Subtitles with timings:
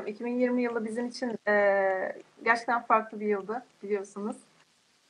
[0.00, 0.06] başlayacağım.
[0.06, 2.12] 2020 yılı bizim için e,
[2.44, 4.36] gerçekten farklı bir yıldı biliyorsunuz.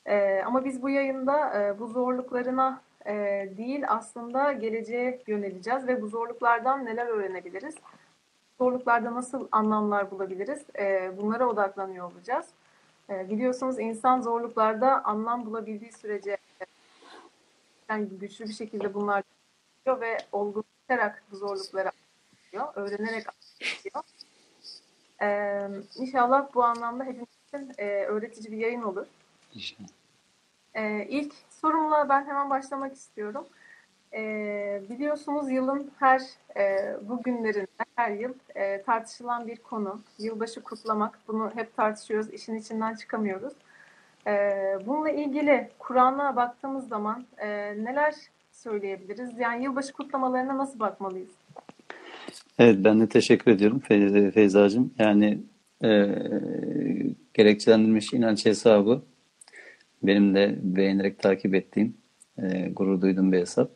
[0.06, 3.12] E, ama biz bu yayında e, bu zorluklarına e,
[3.56, 7.74] değil aslında geleceğe yöneleceğiz ve bu zorluklardan neler öğrenebiliriz?
[8.58, 10.62] Zorluklarda nasıl anlamlar bulabiliriz?
[10.78, 12.46] E, bunlara odaklanıyor olacağız.
[13.10, 16.36] E, biliyorsunuz insan zorluklarda anlam bulabildiği sürece
[17.88, 19.22] yani güçlü bir şekilde bunlar
[19.86, 21.90] ve olgunlaşarak bu zorlukları
[22.52, 24.04] anlıyor, öğrenerek anlıyor.
[25.22, 29.06] Ee, inşallah bu anlamda hepimiz için e, öğretici bir yayın olur.
[29.54, 29.88] İnşallah.
[30.74, 33.46] Ee, ilk sorumla ben hemen başlamak istiyorum.
[34.12, 36.22] Ee, biliyorsunuz yılın her
[36.56, 40.00] e, bu günlerinde her yıl e, tartışılan bir konu.
[40.18, 41.18] Yılbaşı kutlamak.
[41.28, 42.30] Bunu hep tartışıyoruz.
[42.30, 43.52] işin içinden çıkamıyoruz.
[44.26, 47.48] Ee, bununla ilgili Kur'an'a baktığımız zaman e,
[47.84, 48.14] neler
[48.52, 49.38] söyleyebiliriz?
[49.38, 51.30] Yani yılbaşı kutlamalarına nasıl bakmalıyız?
[52.60, 54.94] Evet ben de teşekkür ediyorum Fey Feyza'cığım.
[54.98, 55.38] Yani
[55.84, 56.08] e,
[57.34, 59.02] gerekçelendirilmiş inanç hesabı
[60.02, 61.94] benim de beğenerek takip ettiğim,
[62.38, 63.70] e, gurur duyduğum bir hesap.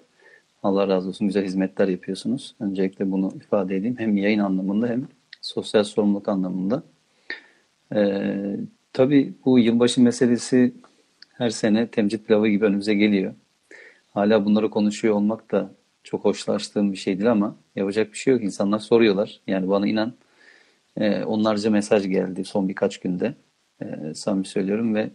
[0.63, 2.55] Allah razı olsun güzel hizmetler yapıyorsunuz.
[2.61, 3.97] Öncelikle bunu ifade edeyim.
[3.99, 5.09] Hem yayın anlamında hem
[5.41, 6.83] sosyal sorumluluk anlamında.
[7.95, 8.31] E,
[8.93, 10.75] tabii bu yılbaşı meselesi
[11.33, 13.35] her sene temcit pilavı gibi önümüze geliyor.
[14.15, 15.71] Hala bunları konuşuyor olmak da
[16.05, 18.43] çok hoşlaştığım bir şey değil ama yapacak bir şey yok.
[18.43, 19.41] İnsanlar soruyorlar.
[19.47, 20.15] Yani bana inan
[20.97, 23.35] e, onlarca mesaj geldi son birkaç günde.
[23.83, 25.11] E, samimi söylüyorum ve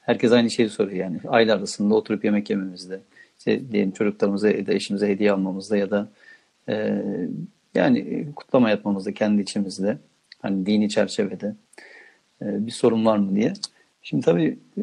[0.00, 1.20] herkes aynı şeyi soruyor yani.
[1.28, 3.00] Aile arasında oturup yemek yememizde,
[3.38, 6.08] işte diyelim çocuklarımıza ya da eşimize hediye almamızda ya da
[6.68, 7.02] e,
[7.74, 9.98] yani kutlama yapmamızda kendi içimizde
[10.42, 11.54] hani dini çerçevede
[12.42, 13.52] e, bir sorun var mı diye.
[14.02, 14.82] Şimdi tabii e,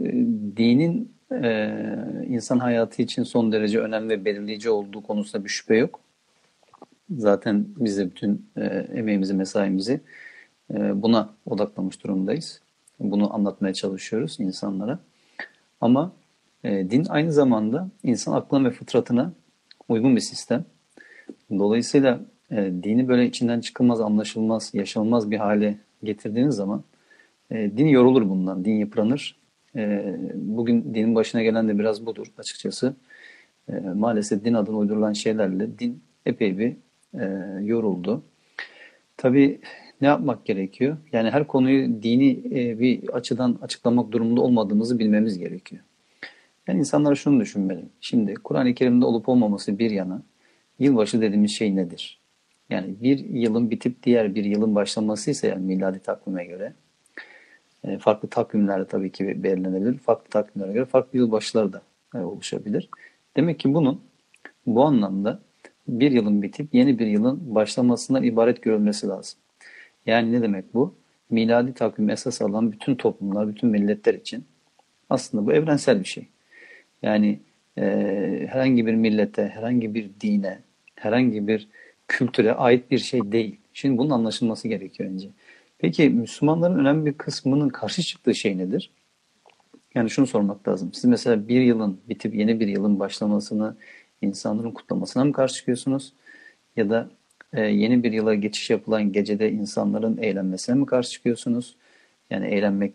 [0.57, 1.71] dinin e,
[2.27, 5.99] insan hayatı için son derece önemli ve belirleyici olduğu konusunda bir şüphe yok.
[7.17, 10.01] Zaten biz de bütün e, emeğimizi, mesaimizi
[10.73, 12.61] e, buna odaklamış durumdayız.
[12.99, 14.99] Bunu anlatmaya çalışıyoruz insanlara.
[15.81, 16.11] Ama
[16.63, 19.33] e, din aynı zamanda insan aklına ve fıtratına
[19.89, 20.65] uygun bir sistem.
[21.51, 22.19] Dolayısıyla
[22.51, 26.83] e, dini böyle içinden çıkılmaz, anlaşılmaz, yaşanılmaz bir hale getirdiğiniz zaman
[27.51, 29.35] e, din yorulur bundan, din yıpranır.
[29.75, 32.95] E, bugün dinin başına gelen de biraz budur açıkçası.
[33.69, 36.75] E, maalesef din adına uydurulan şeylerle din epey bir
[37.13, 37.25] e,
[37.61, 38.23] yoruldu.
[39.17, 39.59] Tabii
[40.01, 40.97] ne yapmak gerekiyor?
[41.11, 45.81] Yani her konuyu dini e, bir açıdan açıklamak durumunda olmadığımızı bilmemiz gerekiyor.
[46.67, 47.85] Yani insanlar şunu düşünmeli.
[48.01, 50.21] Şimdi Kur'an-ı Kerim'de olup olmaması bir yana
[50.79, 52.19] yılbaşı dediğimiz şey nedir?
[52.69, 56.73] Yani bir yılın bitip diğer bir yılın başlaması ise yani miladi takvime göre
[57.83, 59.97] e, farklı takvimlerde tabii ki belirlenebilir.
[59.97, 61.81] Farklı takvimlere göre farklı yılbaşları da
[62.15, 62.89] e, oluşabilir.
[63.37, 64.01] Demek ki bunun
[64.65, 65.39] bu anlamda
[65.87, 69.39] bir yılın bitip yeni bir yılın başlamasından ibaret görülmesi lazım.
[70.05, 70.93] Yani ne demek bu?
[71.29, 74.45] Miladi takvim esas alan bütün toplumlar, bütün milletler için
[75.09, 76.27] aslında bu evrensel bir şey.
[77.01, 77.39] Yani
[77.77, 77.83] e,
[78.49, 80.59] herhangi bir millete, herhangi bir dine,
[80.95, 81.67] herhangi bir
[82.07, 83.55] kültüre ait bir şey değil.
[83.73, 85.27] Şimdi bunun anlaşılması gerekiyor önce.
[85.79, 88.91] Peki Müslümanların önemli bir kısmının karşı çıktığı şey nedir?
[89.95, 90.93] Yani şunu sormak lazım.
[90.93, 93.75] Siz mesela bir yılın bitip yeni bir yılın başlamasını
[94.21, 96.13] insanların kutlamasına mı karşı çıkıyorsunuz?
[96.75, 97.09] Ya da
[97.53, 101.75] e, yeni bir yıla geçiş yapılan gecede insanların eğlenmesine mi karşı çıkıyorsunuz?
[102.29, 102.93] Yani eğlenmek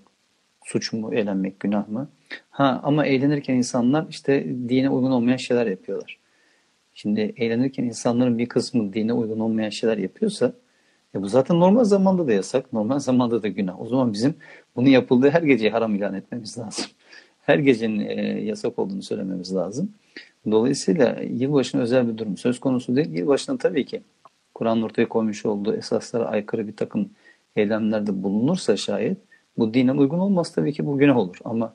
[0.65, 2.09] suç mu, eğlenmek günah mı?
[2.51, 6.19] Ha ama eğlenirken insanlar işte dine uygun olmayan şeyler yapıyorlar.
[6.95, 10.53] Şimdi eğlenirken insanların bir kısmı dine uygun olmayan şeyler yapıyorsa
[11.15, 13.81] e bu zaten normal zamanda da yasak, normal zamanda da günah.
[13.81, 14.35] O zaman bizim
[14.77, 16.85] bunu yapıldığı her geceyi haram ilan etmemiz lazım.
[17.43, 19.93] Her gecenin e, yasak olduğunu söylememiz lazım.
[20.51, 23.11] Dolayısıyla yılbaşına özel bir durum söz konusu değil.
[23.11, 24.03] Yılbaşına tabii ki
[24.55, 27.11] Kur'an'ın ortaya koymuş olduğu esaslara aykırı bir takım
[27.57, 29.19] eylemlerde bulunursa şayet
[29.59, 31.39] bu dinen uygun olmaz tabii ki bu günah olur.
[31.45, 31.75] Ama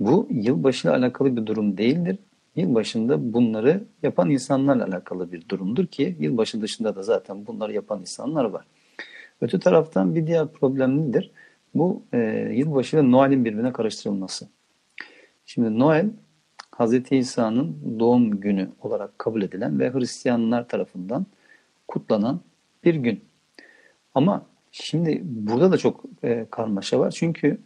[0.00, 2.18] bu yılbaşıyla alakalı bir durum değildir.
[2.56, 8.44] Yılbaşında bunları yapan insanlarla alakalı bir durumdur ki yılbaşı dışında da zaten bunları yapan insanlar
[8.44, 8.64] var.
[9.40, 11.30] Öte taraftan bir diğer problem nedir?
[11.74, 12.18] Bu e,
[12.54, 14.48] yılbaşı ve Noel'in birbirine karıştırılması.
[15.46, 16.10] Şimdi Noel
[16.78, 17.12] Hz.
[17.12, 21.26] İsa'nın doğum günü olarak kabul edilen ve Hristiyanlar tarafından
[21.88, 22.40] kutlanan
[22.84, 23.24] bir gün.
[24.14, 27.10] Ama şimdi burada da çok e, karmaşa var.
[27.10, 27.58] Çünkü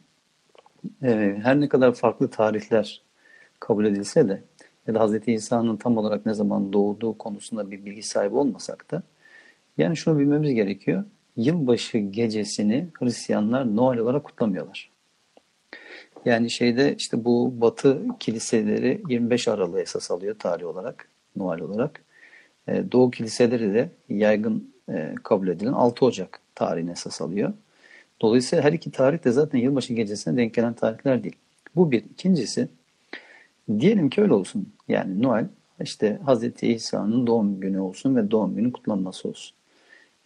[1.02, 3.02] e, her ne kadar farklı tarihler
[3.60, 4.42] kabul edilse de
[4.86, 5.28] ya da Hz.
[5.28, 9.02] İsa'nın tam olarak ne zaman doğduğu konusunda bir bilgi sahibi olmasak da
[9.78, 11.04] yani şunu bilmemiz gerekiyor.
[11.36, 14.90] Yılbaşı gecesini Hristiyanlar Noel olarak kutlamıyorlar.
[16.24, 22.02] Yani şeyde işte bu Batı kiliseleri 25 Aralık'ı esas alıyor tarih olarak, Noel olarak.
[22.68, 27.52] Ee, Doğu kiliseleri de yaygın e, kabul edilen 6 Ocak tarihini esas alıyor.
[28.20, 31.36] Dolayısıyla her iki tarih de zaten yılbaşı gecesine denk gelen tarihler değil.
[31.76, 32.04] Bu bir.
[32.04, 32.68] İkincisi
[33.78, 34.72] diyelim ki öyle olsun.
[34.88, 35.48] Yani Noel
[35.82, 39.56] işte Hazreti İsa'nın doğum günü olsun ve doğum günü kutlanması olsun.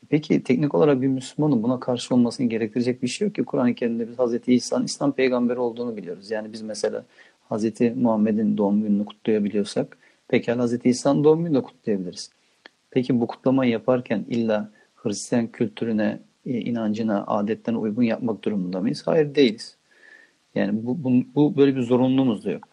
[0.09, 3.45] Peki teknik olarak bir Müslümanın buna karşı olmasını gerektirecek bir şey yok ki.
[3.45, 6.31] Kur'an-ı Kerim'de biz Hazreti İsa'nın İslam peygamberi olduğunu biliyoruz.
[6.31, 7.05] Yani biz mesela
[7.49, 9.99] Hazreti Muhammed'in doğum gününü kutlayabiliyorsak
[10.29, 12.31] pekala Hazreti İsa'nın doğum gününü de kutlayabiliriz.
[12.91, 19.03] Peki bu kutlamayı yaparken illa Hristiyan kültürüne, e, inancına, adetlerine uygun yapmak durumunda mıyız?
[19.07, 19.77] Hayır değiliz.
[20.55, 22.69] Yani bu, bu, bu böyle bir zorunluluğumuz da yok.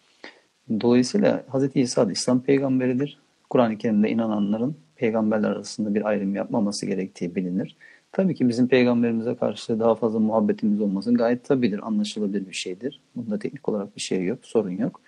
[0.80, 1.76] Dolayısıyla Hz.
[1.76, 3.18] İsa da İslam peygamberidir.
[3.50, 7.76] Kur'an-ı Kerim'de inananların peygamberler arasında bir ayrım yapmaması gerektiği bilinir.
[8.12, 13.00] Tabii ki bizim peygamberimize karşı daha fazla muhabbetimiz olması gayet tabidir, anlaşılabilir bir şeydir.
[13.16, 15.00] Bunda teknik olarak bir şey yok, sorun yok.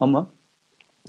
[0.00, 0.30] Ama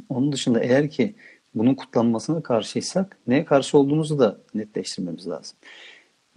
[0.10, 1.16] onun dışında eğer ki
[1.56, 5.58] bunun kutlanmasına karşıysak neye karşı olduğumuzu da netleştirmemiz lazım.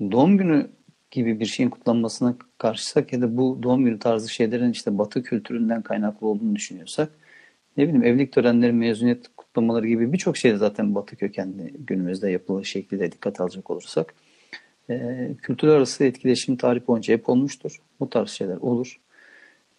[0.01, 0.71] Doğum günü
[1.11, 5.83] gibi bir şeyin kutlanmasına karşıysak ya da bu doğum günü tarzı şeylerin işte batı kültüründen
[5.83, 7.11] kaynaklı olduğunu düşünüyorsak
[7.79, 13.13] ne bileyim evlilik törenleri, mezuniyet kutlamaları gibi birçok şey zaten batı kökenli günümüzde yapılan şekliyle
[13.13, 14.15] dikkat alacak olursak
[14.91, 17.81] e, kültürler arası etkileşim tarih boyunca hep olmuştur.
[18.01, 19.01] Bu tarz şeyler olur.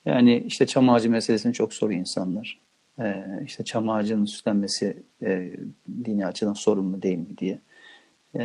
[0.06, 2.60] Yani işte çam ağacı meselesini çok soruyor insanlar.
[3.00, 5.52] E, işte çam ağacının süslenmesi e,
[6.06, 7.60] dini açıdan sorun mu değil mi diye.
[8.36, 8.42] E,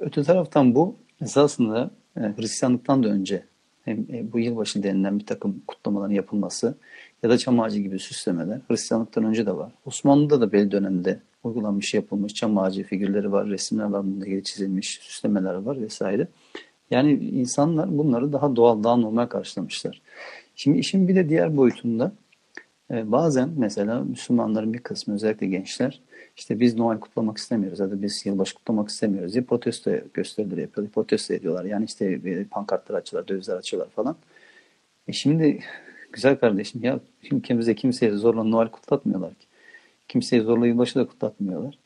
[0.00, 3.44] öte taraftan bu esasında e, Hristiyanlıktan da önce
[3.84, 6.78] hem e, bu yılbaşı denilen bir takım kutlamaların yapılması
[7.22, 9.72] ya da çam ağacı gibi süslemeler Hristiyanlıktan önce de var.
[9.84, 14.98] Osmanlı'da da belli dönemde uygulanmış yapılmış çam ağacı figürleri var, resimler var, bununla ilgili çizilmiş
[15.02, 16.28] süslemeler var vesaire.
[16.90, 20.02] Yani insanlar bunları daha doğal, daha normal karşılamışlar.
[20.56, 22.12] Şimdi işin bir de diğer boyutunda
[22.90, 26.00] e, bazen mesela Müslümanların bir kısmı özellikle gençler
[26.36, 30.92] işte biz Noel kutlamak istemiyoruz ya da biz yılbaşı kutlamak istemiyoruz diye protesto gösterileri yapıyorlar,
[30.92, 31.64] protesto ediyorlar.
[31.64, 32.20] Yani işte
[32.50, 34.16] pankartlar açıyorlar, dövizler açıyorlar falan.
[35.08, 35.60] E şimdi
[36.12, 39.46] güzel kardeşim ya ülkemizde kimseye zorla Noel kutlatmıyorlar ki.
[40.08, 41.78] Kimseye zorla yılbaşı da kutlatmıyorlar.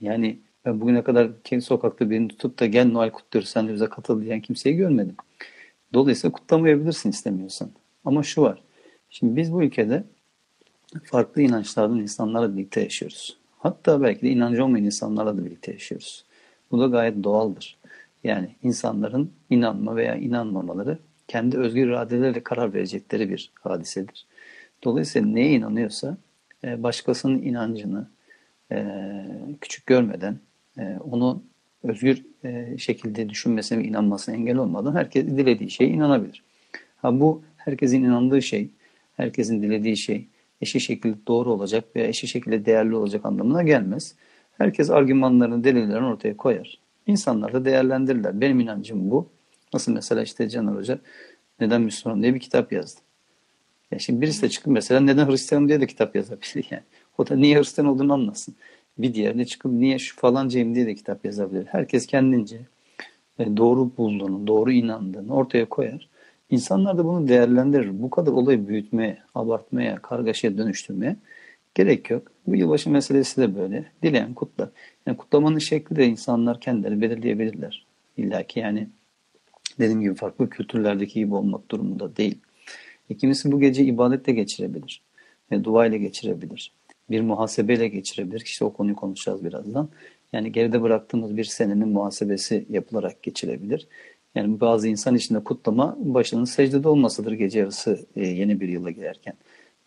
[0.00, 3.86] Yani ben bugüne kadar kendi sokakta birini tutup da gel Noel kutluyoruz sen de bize
[3.86, 5.16] katıl diyen kimseyi görmedim.
[5.94, 7.70] Dolayısıyla kutlamayabilirsin istemiyorsan.
[8.04, 8.62] Ama şu var.
[9.10, 10.04] Şimdi biz bu ülkede
[11.04, 13.36] farklı inançlardan insanlarla birlikte yaşıyoruz.
[13.58, 16.24] Hatta belki de inancı olmayan insanlarla da birlikte yaşıyoruz.
[16.70, 17.76] Bu da gayet doğaldır.
[18.24, 24.26] Yani insanların inanma veya inanmamaları kendi özgür iradeleriyle karar verecekleri bir hadisedir.
[24.84, 26.16] Dolayısıyla neye inanıyorsa
[26.64, 28.08] e, başkasının inancını
[28.72, 28.86] e,
[29.60, 30.38] küçük görmeden
[30.78, 31.42] e, onu
[31.82, 32.24] özgür
[32.78, 36.42] şekilde düşünmesine ve inanmasına engel olmadan herkes dilediği şeye inanabilir.
[36.96, 38.70] Ha bu herkesin inandığı şey,
[39.16, 40.26] herkesin dilediği şey
[40.60, 44.14] eşit şekilde doğru olacak veya eşit şekilde değerli olacak anlamına gelmez.
[44.58, 46.78] Herkes argümanlarını, delillerini ortaya koyar.
[47.06, 48.40] İnsanlar da değerlendirirler.
[48.40, 49.28] Benim inancım bu.
[49.74, 50.98] Nasıl mesela işte Caner Hoca
[51.60, 53.00] neden Müslüman diye bir kitap yazdı.
[53.90, 56.82] Ya şimdi birisi de çıkıp mesela neden Hristiyan diye de kitap yazabilir yani.
[57.18, 58.54] O da niye Hristiyan olduğunu anlasın.
[58.98, 61.66] Bir diğerine çıkıp niye şu falancayım diye de kitap yazabilir.
[61.66, 62.60] Herkes kendince
[63.38, 66.08] e, doğru bulduğunu, doğru inandığını ortaya koyar.
[66.50, 68.02] İnsanlar da bunu değerlendirir.
[68.02, 71.16] Bu kadar olayı büyütmeye, abartmaya, kargaşaya dönüştürmeye
[71.74, 72.22] gerek yok.
[72.46, 73.84] Bu yılbaşı meselesi de böyle.
[74.02, 74.70] Dileyen kutla.
[75.06, 77.86] Yani kutlamanın şekli de insanlar kendileri belirleyebilirler.
[78.16, 78.88] İlla ki yani
[79.78, 82.38] dediğim gibi farklı kültürlerdeki gibi olmak durumunda değil.
[83.10, 85.02] E, kimisi bu gece ibadetle geçirebilir.
[85.52, 86.72] Ve dua ile geçirebilir.
[87.10, 88.40] Bir muhasebeyle geçirebilir.
[88.40, 89.88] İşte o konuyu konuşacağız birazdan.
[90.32, 93.86] Yani geride bıraktığımız bir senenin muhasebesi yapılarak geçirebilir.
[94.34, 98.90] Yani bazı insan için de kutlama başının secdede olmasıdır gece yarısı e, yeni bir yıla
[98.90, 99.34] girerken.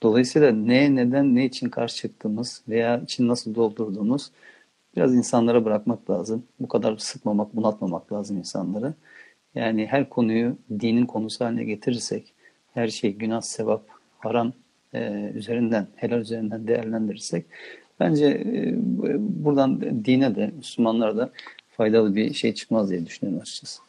[0.04, 4.32] Dolayısıyla ne, neden, ne için karşı çıktığımız veya için nasıl doldurduğumuz
[4.96, 6.44] biraz insanlara bırakmak lazım.
[6.60, 8.94] Bu kadar sıkmamak, bunaltmamak lazım insanları.
[9.56, 12.34] Yani her konuyu dinin konusu haline getirirsek,
[12.74, 13.84] her şey günah, sevap,
[14.20, 14.54] haram
[14.94, 17.46] e, üzerinden, helal üzerinden değerlendirirsek
[18.00, 18.74] bence e,
[19.20, 21.32] buradan dine de, Müslümanlara da
[21.70, 23.82] faydalı bir şey çıkmaz diye düşünüyorum açıkçası.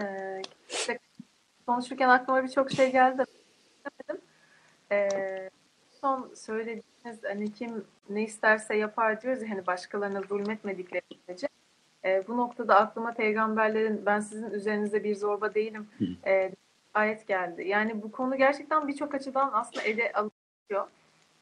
[0.00, 0.98] Ee, işte
[1.66, 3.24] konuşurken aklıma birçok şey geldi.
[4.92, 5.50] Ee,
[6.00, 11.48] son söylediğiniz hani kim ne isterse yapar diyoruz ya hani başkalarına zulmetmedikleri sürece.
[12.04, 15.88] E, bu noktada aklıma peygamberlerin ben sizin üzerinize bir zorba değilim
[16.26, 16.52] e,
[16.94, 17.68] ayet geldi.
[17.68, 20.88] Yani bu konu gerçekten birçok açıdan aslında ele alınıyor.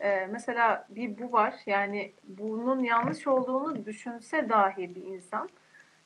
[0.00, 1.54] E, mesela bir bu var.
[1.66, 5.48] Yani bunun yanlış olduğunu düşünse dahi bir insan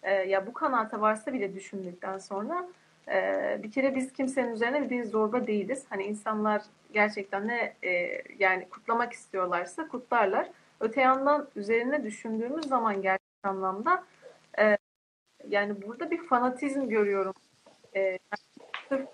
[0.03, 2.69] e, ya bu kanaata varsa bile düşündükten sonra
[3.09, 5.85] e, bir kere biz kimsenin üzerine bir zorba değiliz.
[5.89, 10.51] Hani insanlar gerçekten ne e, yani kutlamak istiyorlarsa kutlarlar.
[10.81, 14.05] Öte yandan üzerine düşündüğümüz zaman gerçek anlamda
[14.59, 14.77] e,
[15.49, 17.35] yani burada bir fanatizm görüyorum
[17.97, 18.19] e,
[18.89, 19.09] sırf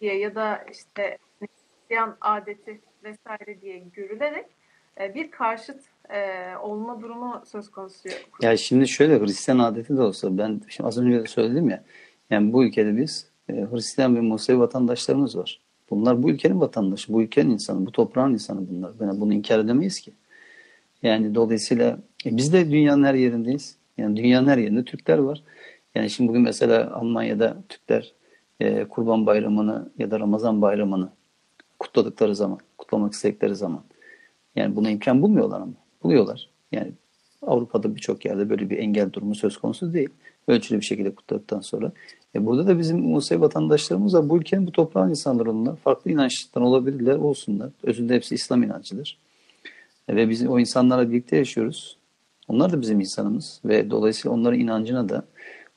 [0.00, 4.46] diye ya da işte Hristiyan adeti vesaire diye görülerek
[5.00, 5.80] e, bir karşıt
[6.10, 8.08] e, olma durumu söz konusu.
[8.42, 11.84] Ya şimdi şöyle Hristiyan adeti de olsa ben şimdi az önce de söyledim ya
[12.30, 15.60] yani bu ülkede biz e, Hristiyan ve Musevi vatandaşlarımız var.
[15.90, 18.92] Bunlar bu ülkenin vatandaşı, bu ülkenin insanı, bu toprağın insanı bunlar.
[19.00, 20.12] Yani bunu inkar edemeyiz ki.
[21.02, 23.76] Yani dolayısıyla e, biz de dünyanın her yerindeyiz.
[24.00, 25.42] Yani dünyanın her yerinde Türkler var.
[25.94, 28.12] Yani şimdi bugün mesela Almanya'da Türkler
[28.60, 31.08] e, Kurban Bayramı'nı ya da Ramazan Bayramı'nı
[31.78, 33.84] kutladıkları zaman, kutlamak istedikleri zaman
[34.56, 35.72] yani buna imkan bulmuyorlar ama.
[36.02, 36.50] Buluyorlar.
[36.72, 36.92] Yani
[37.42, 40.08] Avrupa'da birçok yerde böyle bir engel durumu söz konusu değil.
[40.48, 41.92] Ölçülü bir şekilde kutladıktan sonra.
[42.34, 44.28] E burada da bizim Musevi vatandaşlarımız var.
[44.28, 45.76] Bu ülkenin bu toprağın insanları onlar.
[45.76, 47.70] Farklı inançtan olabilirler, olsunlar.
[47.82, 49.18] Özünde hepsi İslam inancıdır.
[50.08, 51.96] E ve biz o insanlarla birlikte yaşıyoruz.
[52.50, 55.24] Onlar da bizim insanımız ve dolayısıyla onların inancına da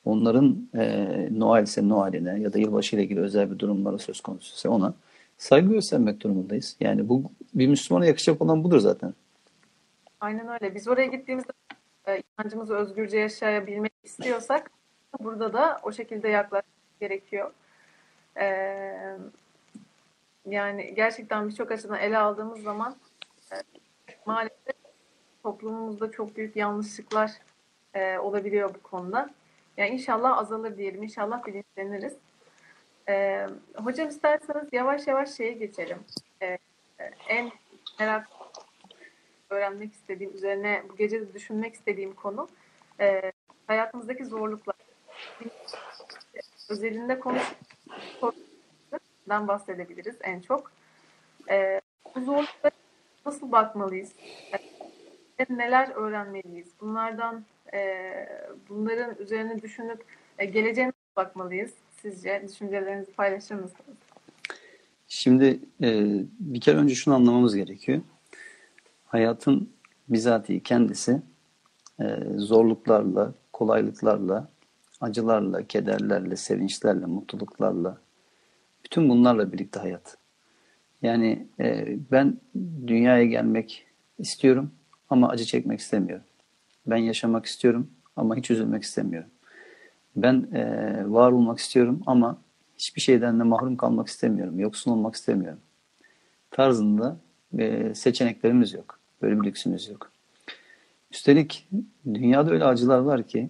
[0.06, 4.56] onların e, Noel ise Noel'ine ya da yılbaşı ile ilgili özel bir durumlara söz konusu
[4.56, 4.94] ise ona
[5.38, 6.76] saygı göstermek durumundayız.
[6.80, 9.14] Yani bu bir Müslümana yakışacak olan budur zaten.
[10.20, 10.76] Aynen öyle.
[10.76, 11.52] Biz oraya gittiğimizde
[12.08, 14.72] e, inancımızı özgürce yaşayabilmek istiyorsak
[15.20, 17.52] burada da o şekilde yaklaşmak gerekiyor.
[18.42, 18.46] E,
[20.46, 22.96] yani gerçekten birçok açıdan ele aldığımız zaman
[23.52, 23.56] e,
[24.26, 24.83] maalesef
[25.44, 27.32] toplumumuzda çok büyük yanlışlıklar
[27.94, 29.30] e, olabiliyor bu konuda.
[29.78, 31.04] Yani inşallah azalır diyelim.
[31.04, 32.14] İnşallah bilinçleniriz.
[33.10, 35.98] E, hocam isterseniz yavaş yavaş şeye geçelim.
[36.42, 36.58] E,
[37.28, 37.52] en
[38.00, 38.28] merak
[39.50, 42.50] öğrenmek istediğim, üzerine bu gece de düşünmek istediğim konu
[43.00, 43.32] e,
[43.68, 44.76] hayatımızdaki zorluklar.
[46.70, 50.72] Özelinde konuşmadan bahsedebiliriz en çok.
[51.50, 51.82] E,
[52.16, 52.74] bu zorluklara
[53.26, 54.12] nasıl bakmalıyız?
[54.54, 54.73] E,
[55.50, 56.68] neler öğrenmeliyiz?
[56.82, 57.80] Bunlardan e,
[58.70, 60.04] bunların üzerine düşünüp
[60.38, 61.72] e, geleceğe bakmalıyız?
[62.02, 63.98] Sizce düşüncelerinizi paylaşır mısınız?
[65.08, 66.06] Şimdi e,
[66.40, 68.02] bir kere önce şunu anlamamız gerekiyor.
[69.06, 69.70] Hayatın
[70.10, 71.22] bizatihi kendisi
[72.00, 74.50] e, zorluklarla, kolaylıklarla,
[75.02, 77.98] acılarla, kederlerle, sevinçlerle, mutluluklarla,
[78.86, 80.18] bütün bunlarla birlikte hayat.
[81.02, 82.38] Yani e, ben
[82.88, 83.86] dünyaya gelmek
[84.20, 84.72] istiyorum
[85.14, 86.26] ama acı çekmek istemiyorum.
[86.86, 89.30] Ben yaşamak istiyorum ama hiç üzülmek istemiyorum.
[90.16, 92.38] Ben e, var olmak istiyorum ama
[92.78, 95.60] hiçbir şeyden de mahrum kalmak istemiyorum, yoksun olmak istemiyorum.
[96.52, 97.18] Tarzında
[97.60, 99.00] e, seçeneklerimiz yok.
[99.22, 100.12] Böyle bir lüksümüz yok.
[101.12, 101.70] Üstelik
[102.14, 103.50] dünyada öyle acılar var ki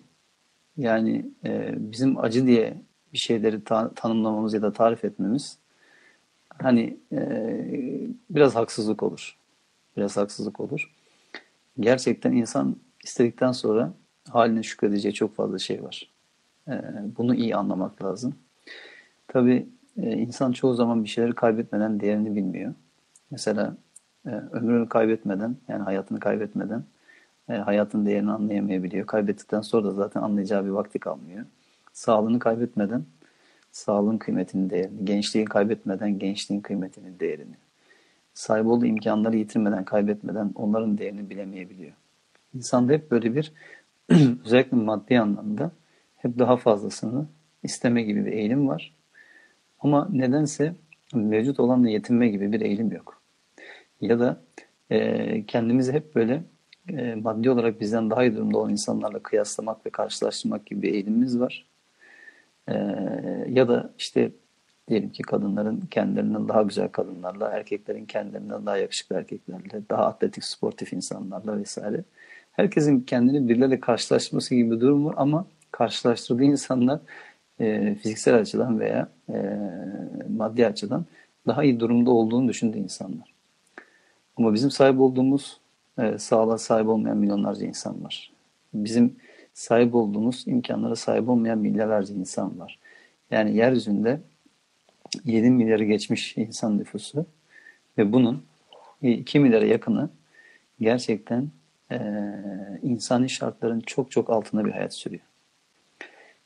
[0.78, 2.78] yani e, bizim acı diye
[3.14, 5.58] bir şeyleri ta- tanımlamamız ya da tarif etmemiz
[6.62, 7.20] hani e,
[8.30, 9.38] biraz haksızlık olur.
[9.98, 10.94] Biraz haksızlık olur.
[11.80, 13.94] Gerçekten insan istedikten sonra
[14.30, 16.12] haline şükredeceği çok fazla şey var.
[16.68, 16.82] E,
[17.18, 18.36] bunu iyi anlamak lazım.
[19.28, 22.74] Tabii e, insan çoğu zaman bir şeyleri kaybetmeden değerini bilmiyor.
[23.32, 23.78] Mesela
[24.26, 26.84] e, ömrünü kaybetmeden yani hayatını kaybetmeden
[27.50, 29.06] e, hayatın değerini anlayamayabiliyor.
[29.06, 31.46] Kaybettikten sonra da zaten anlayacağı bir vakti kalmıyor.
[31.94, 33.06] Sağlığını kaybetmeden
[33.72, 37.56] sağlığın kıymetini, değerini, gençliği kaybetmeden gençliğin kıymetini, değerini,
[38.34, 41.94] sahip olduğu imkanları yitirmeden, kaybetmeden onların değerini bilemeyebiliyor.
[42.54, 43.52] İnsanda hep böyle bir
[44.46, 45.72] özellikle maddi anlamda
[46.18, 47.26] hep daha fazlasını
[47.64, 48.94] isteme gibi bir eğilim var.
[49.80, 50.76] Ama nedense
[51.14, 53.22] mevcut olanla yetinme gibi bir eğilim yok.
[54.02, 54.42] Ya da
[54.90, 56.44] e, kendimizi hep böyle
[56.90, 61.40] e, maddi olarak bizden daha iyi durumda olan insanlarla kıyaslamak ve karşılaştırmak gibi bir eğilimimiz
[61.40, 61.66] var.
[62.68, 62.74] E,
[63.50, 64.32] ya da işte
[64.90, 70.94] diyelim ki kadınların kendilerinden daha güzel kadınlarla, erkeklerin kendilerinden daha yakışıklı erkeklerle, daha atletik, sportif
[70.94, 72.04] insanlarla vesaire.
[72.52, 77.00] Herkesin kendini birileriyle karşılaşması gibi bir durum var ama karşılaştırdığı insanlar
[77.60, 79.58] e, fiziksel açıdan veya e,
[80.30, 81.06] maddi açıdan
[81.48, 83.34] daha iyi durumda olduğunu düşündüğü insanlar.
[84.38, 85.60] Ama bizim sahip olduğumuz
[86.00, 88.32] e, sağlığa sahip olmayan milyonlarca insan var.
[88.74, 89.16] Bizim
[89.54, 92.80] sahip olduğumuz imkanlara sahip olmayan milyarlarca insan var.
[93.32, 94.20] Yani yeryüzünde
[95.26, 97.26] 7 milyarı geçmiş insan nüfusu
[97.98, 98.46] ve bunun
[99.02, 100.10] 2 milyara yakını
[100.80, 101.50] gerçekten
[101.92, 102.00] e,
[102.82, 105.24] insani şartların çok çok altında bir hayat sürüyor.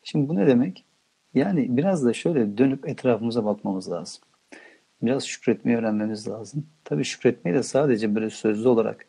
[0.03, 0.86] Şimdi bu ne demek?
[1.33, 4.21] Yani biraz da şöyle dönüp etrafımıza bakmamız lazım.
[5.01, 6.65] Biraz şükretmeyi öğrenmemiz lazım.
[6.83, 9.05] Tabii şükretmeyi de sadece böyle sözlü olarak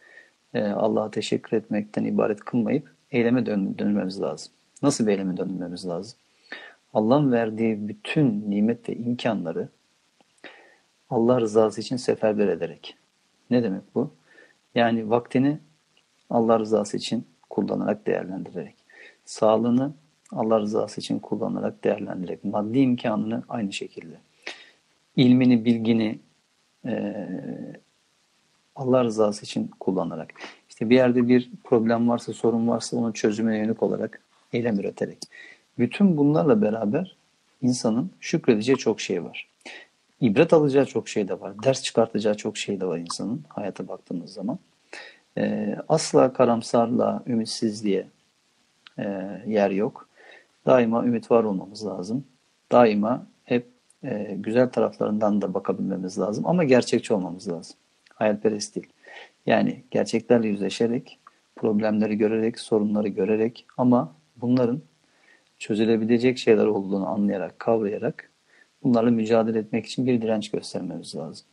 [0.55, 4.53] e, Allah'a teşekkür etmekten ibaret kılmayıp eyleme dön dönmemiz lazım.
[4.83, 6.19] Nasıl bir eyleme dönmemiz lazım?
[6.95, 9.69] Allah'ın verdiği bütün nimet ve imkanları
[11.11, 12.97] Allah rızası için seferber ederek.
[13.51, 14.11] Ne demek bu?
[14.75, 15.59] Yani vaktini
[16.31, 18.75] Allah rızası için kullanarak, değerlendirerek.
[19.25, 19.93] Sağlığını
[20.33, 24.17] Allah rızası için kullanarak, değerlendirerek, maddi imkanını aynı şekilde.
[25.17, 26.19] ilmini, bilgini
[26.85, 27.27] e,
[28.77, 30.35] Allah rızası için kullanarak.
[30.69, 35.19] İşte bir yerde bir problem varsa, sorun varsa onun çözümüne yönelik olarak eylem üreterek.
[35.79, 37.17] Bütün bunlarla beraber
[37.63, 39.49] insanın şükredeceği çok şey var.
[40.21, 41.63] İbret alacağı çok şey de var.
[41.63, 44.59] Ders çıkartacağı çok şey de var insanın hayata baktığımız zaman.
[45.39, 48.07] Ee, asla karamsarla, ümitsizliğe
[48.99, 49.05] e,
[49.47, 50.09] yer yok.
[50.67, 52.25] Daima ümit var olmamız lazım.
[52.73, 53.67] Daima hep
[54.05, 56.47] e, güzel taraflarından da bakabilmemiz lazım.
[56.47, 57.77] Ama gerçekçi olmamız lazım.
[58.15, 58.89] Hayalperest değil.
[59.47, 61.19] Yani gerçeklerle yüzleşerek,
[61.57, 64.81] problemleri görerek, sorunları görerek ama bunların
[65.59, 68.31] çözülebilecek şeyler olduğunu anlayarak, kavrayarak
[68.83, 71.47] bunlarla mücadele etmek için bir direnç göstermemiz lazım.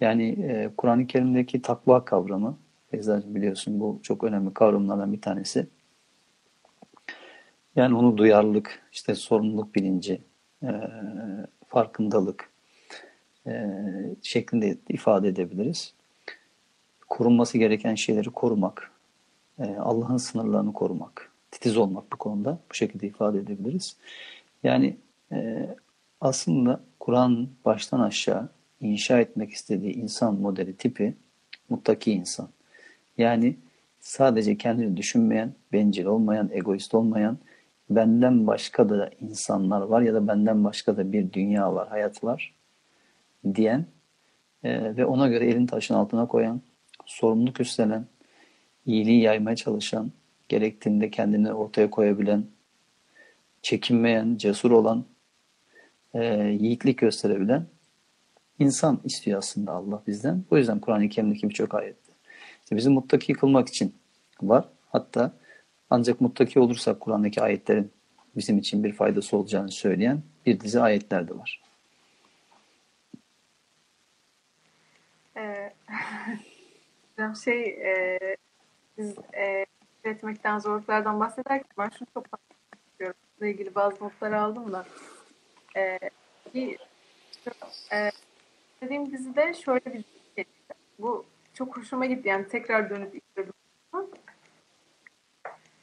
[0.00, 2.58] Yani e, Kur'an-ı Kerim'deki takva kavramı,
[2.92, 5.66] Beyza'cığım biliyorsun bu çok önemli kavramlardan bir tanesi.
[7.76, 10.20] Yani onu duyarlılık, işte sorumluluk bilinci,
[10.62, 10.70] e,
[11.68, 12.50] farkındalık
[13.46, 13.66] e,
[14.22, 15.94] şeklinde ifade edebiliriz.
[17.08, 18.92] Korunması gereken şeyleri korumak,
[19.58, 23.96] e, Allah'ın sınırlarını korumak, titiz olmak bu konuda bu şekilde ifade edebiliriz.
[24.62, 24.96] Yani
[25.32, 25.68] e,
[26.20, 28.48] aslında Kur'an baştan aşağı
[28.80, 31.14] inşa etmek istediği insan modeli tipi
[31.68, 32.48] muttaki insan.
[33.18, 33.56] Yani
[34.00, 37.38] sadece kendini düşünmeyen, bencil olmayan, egoist olmayan,
[37.90, 42.54] benden başka da insanlar var ya da benden başka da bir dünya var, hayat var
[43.54, 43.86] diyen
[44.64, 46.60] e, ve ona göre elin taşın altına koyan,
[47.06, 48.06] sorumluluk üstlenen,
[48.86, 50.12] iyiliği yaymaya çalışan,
[50.50, 52.44] gerektiğinde kendini ortaya koyabilen,
[53.62, 55.04] çekinmeyen, cesur olan,
[56.14, 56.24] e,
[56.60, 57.66] yiğitlik gösterebilen
[58.58, 60.44] insan istiyor aslında Allah bizden.
[60.50, 62.12] O yüzden Kur'an-ı Kerim'deki birçok ayette.
[62.62, 63.94] İşte bizi muttaki kılmak için
[64.42, 64.68] var.
[64.88, 65.32] Hatta
[65.90, 67.92] ancak muttaki olursak Kur'an'daki ayetlerin
[68.36, 71.62] bizim için bir faydası olacağını söyleyen bir dizi ayetler de var.
[75.36, 75.72] Ee,
[77.44, 78.18] şey e,
[78.98, 79.66] biz e,
[80.04, 82.26] üretmekten zorluklardan bahsederken ben şunu çok
[82.90, 83.16] istiyorum.
[83.40, 84.84] Bununla ilgili bazı notlar aldım da.
[85.76, 85.98] E,
[86.54, 86.78] bir,
[87.92, 88.10] e,
[88.82, 90.44] dediğim dizide şöyle bir şey.
[90.98, 92.28] Bu çok hoşuma gitti.
[92.28, 93.52] Yani tekrar dönüp izledim.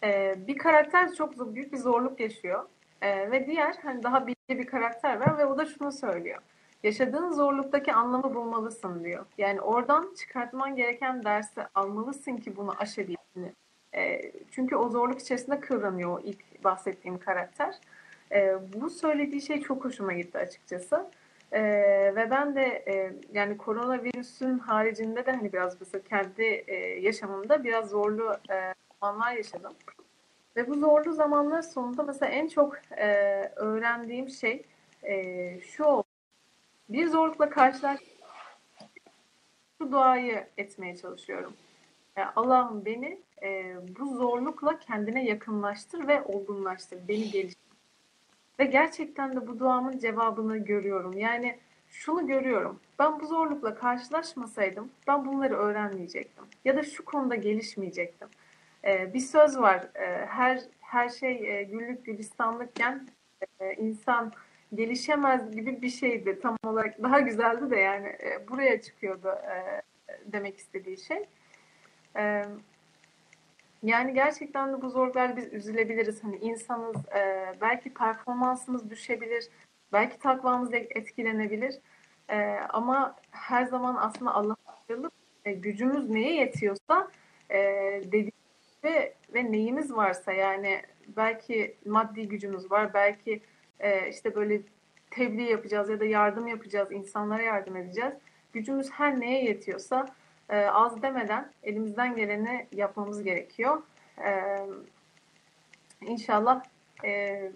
[0.03, 2.69] E, bir karakter çok büyük bir zorluk yaşıyor.
[3.01, 6.41] E, ve diğer hani daha bilgi bir karakter var ve o da şunu söylüyor.
[6.83, 9.25] Yaşadığın zorluktaki anlamı bulmalısın diyor.
[9.37, 13.53] Yani oradan çıkartman gereken dersi almalısın ki bunu aşabildiğini.
[13.97, 17.75] E, çünkü o zorluk içerisinde kıvranıyor o ilk bahsettiğim karakter.
[18.31, 21.05] E, bu söylediği şey çok hoşuma gitti açıkçası.
[21.51, 21.61] E,
[22.15, 27.89] ve ben de e, yani koronavirüsün haricinde de hani biraz mesela kendi e, yaşamımda biraz
[27.89, 29.73] zorlu e, zamanlar yaşadım.
[30.55, 33.07] Ve bu zorlu zamanlar sonunda mesela en çok e,
[33.55, 34.63] öğrendiğim şey
[35.61, 36.07] şu oldu.
[36.89, 37.99] Bir zorlukla karşılaş
[39.77, 41.53] şu duayı etmeye çalışıyorum.
[42.25, 47.07] Allah'ım beni e, bu zorlukla kendine yakınlaştır ve olgunlaştır.
[47.07, 47.67] Beni geliştir.
[48.59, 51.17] Ve gerçekten de bu duamın cevabını görüyorum.
[51.17, 51.57] Yani
[51.89, 52.79] şunu görüyorum.
[52.99, 56.43] Ben bu zorlukla karşılaşmasaydım ben bunları öğrenmeyecektim.
[56.65, 58.27] Ya da şu konuda gelişmeyecektim.
[58.85, 59.87] Ee, bir söz var.
[59.95, 63.07] Ee, her her şey e, güllük gülistanlıkken
[63.59, 64.31] e, insan
[64.73, 67.03] gelişemez gibi bir şeydi tam olarak.
[67.03, 69.81] Daha güzeldi de yani e, buraya çıkıyordu e,
[70.25, 71.25] demek istediği şey.
[72.17, 72.43] E,
[73.83, 76.23] yani gerçekten de bu zorluklar biz üzülebiliriz.
[76.23, 79.49] Hani insanız, e, belki performansımız düşebilir,
[79.93, 81.75] belki takvamız etkilenebilir.
[82.29, 84.57] E, ama her zaman aslında Allah'a
[85.47, 87.07] e, gücümüz neye yetiyorsa
[87.49, 87.57] e,
[88.05, 88.31] dediği
[88.83, 93.41] ve, ve neyimiz varsa yani belki maddi gücümüz var, belki
[93.79, 94.61] e, işte böyle
[95.11, 98.13] tebliğ yapacağız ya da yardım yapacağız, insanlara yardım edeceğiz.
[98.53, 100.05] Gücümüz her neye yetiyorsa
[100.49, 103.81] e, az demeden elimizden geleni yapmamız gerekiyor.
[104.25, 104.57] E,
[106.01, 106.63] inşallah
[107.05, 107.51] e,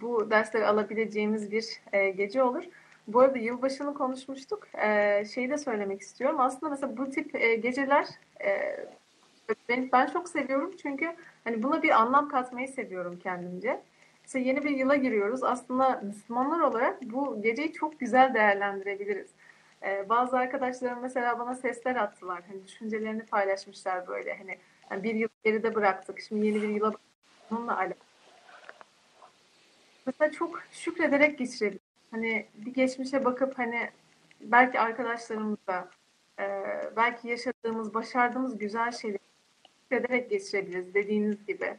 [0.00, 2.64] bu dersleri alabileceğimiz bir e, gece olur.
[3.08, 4.68] Bu arada yılbaşını konuşmuştuk.
[4.74, 6.40] E, şeyi de söylemek istiyorum.
[6.40, 8.06] Aslında mesela bu tip e, geceler
[8.44, 8.76] e,
[9.68, 13.80] ben, ben çok seviyorum çünkü hani buna bir anlam katmayı seviyorum kendimce.
[14.22, 15.42] Mesela yeni bir yıla giriyoruz.
[15.42, 19.30] Aslında Müslümanlar olarak bu geceyi çok güzel değerlendirebiliriz.
[19.84, 22.42] Ee, bazı arkadaşlarım mesela bana sesler attılar.
[22.48, 24.38] Hani düşüncelerini paylaşmışlar böyle.
[24.38, 24.58] Hani
[25.02, 26.20] bir yıl geride bıraktık.
[26.20, 26.92] Şimdi yeni bir yıla
[27.50, 28.12] bununla alakalı.
[30.06, 31.92] Mesela çok şükrederek geçirebiliriz.
[32.10, 33.90] Hani bir geçmişe bakıp hani
[34.40, 35.90] belki arkadaşlarımızla
[36.40, 36.44] e,
[36.96, 39.18] belki yaşadığımız, başardığımız güzel şeyleri
[39.82, 41.76] şükrederek geçirebiliriz dediğiniz gibi.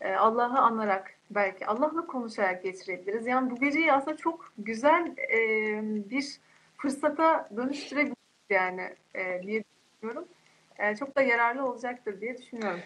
[0.00, 3.26] E, Allah'ı anarak, belki Allah'la konuşarak geçirebiliriz.
[3.26, 5.40] Yani bu geceyi aslında çok güzel e,
[6.10, 6.40] bir
[6.76, 8.16] fırsata dönüştürebiliriz
[8.50, 8.82] yani
[9.14, 10.28] e, diye düşünüyorum.
[10.78, 12.80] E, çok da yararlı olacaktır diye düşünüyorum.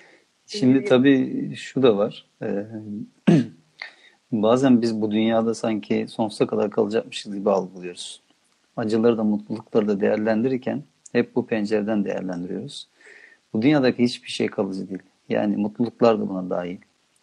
[0.59, 2.27] Şimdi tabii şu da var.
[2.43, 2.67] Ee,
[4.33, 8.23] bazen biz bu dünyada sanki sonsuza kadar kalacakmışız gibi algılıyoruz.
[8.77, 12.89] Acıları da mutlulukları da değerlendirirken hep bu pencereden değerlendiriyoruz.
[13.53, 15.03] Bu dünyadaki hiçbir şey kalıcı değil.
[15.29, 16.79] Yani mutluluklar da buna dahil.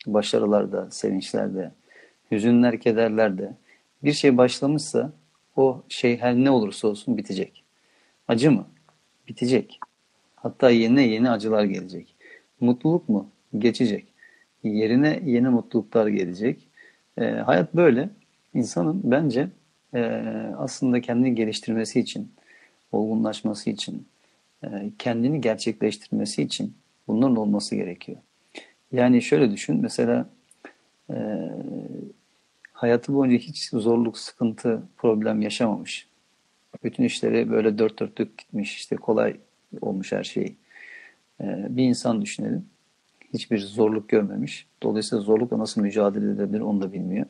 [0.07, 1.71] Başarılar da, sevinçler de,
[2.31, 3.53] hüzünler, kederler de.
[4.03, 5.11] Bir şey başlamışsa
[5.57, 7.63] o şey her ne olursa olsun bitecek.
[8.27, 8.67] Acı mı?
[9.27, 9.79] Bitecek.
[10.35, 12.15] Hatta yeni yeni acılar gelecek.
[12.59, 13.29] Mutluluk mu?
[13.57, 14.05] Geçecek.
[14.63, 16.67] Yerine yeni mutluluklar gelecek.
[17.17, 18.09] E, hayat böyle.
[18.53, 19.47] İnsanın bence
[19.93, 20.01] e,
[20.57, 22.31] aslında kendini geliştirmesi için,
[22.91, 24.07] olgunlaşması için,
[24.63, 24.67] e,
[24.99, 26.73] kendini gerçekleştirmesi için
[27.07, 28.17] bunların olması gerekiyor.
[28.91, 30.29] Yani şöyle düşün, mesela
[31.09, 31.15] e,
[32.77, 36.07] hayatı boyunca hiç zorluk, sıkıntı, problem yaşamamış.
[36.83, 39.37] Bütün işleri böyle dört dörtlük gitmiş, işte kolay
[39.81, 40.55] olmuş her şey.
[41.41, 42.65] E, bir insan düşünelim.
[43.33, 44.67] Hiçbir zorluk görmemiş.
[44.83, 47.25] Dolayısıyla zorlukla nasıl mücadele edebilir onu da bilmiyor.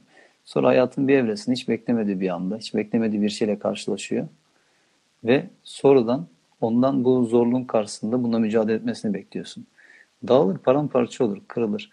[0.46, 4.28] Sonra hayatın bir evresinde hiç beklemediği bir anda, hiç beklemediği bir şeyle karşılaşıyor.
[5.24, 6.28] Ve sonradan
[6.62, 9.68] ondan bu zorluğun karşısında buna mücadele etmesini bekliyorsun.
[10.28, 11.92] Dağılır, paramparça olur, kırılır.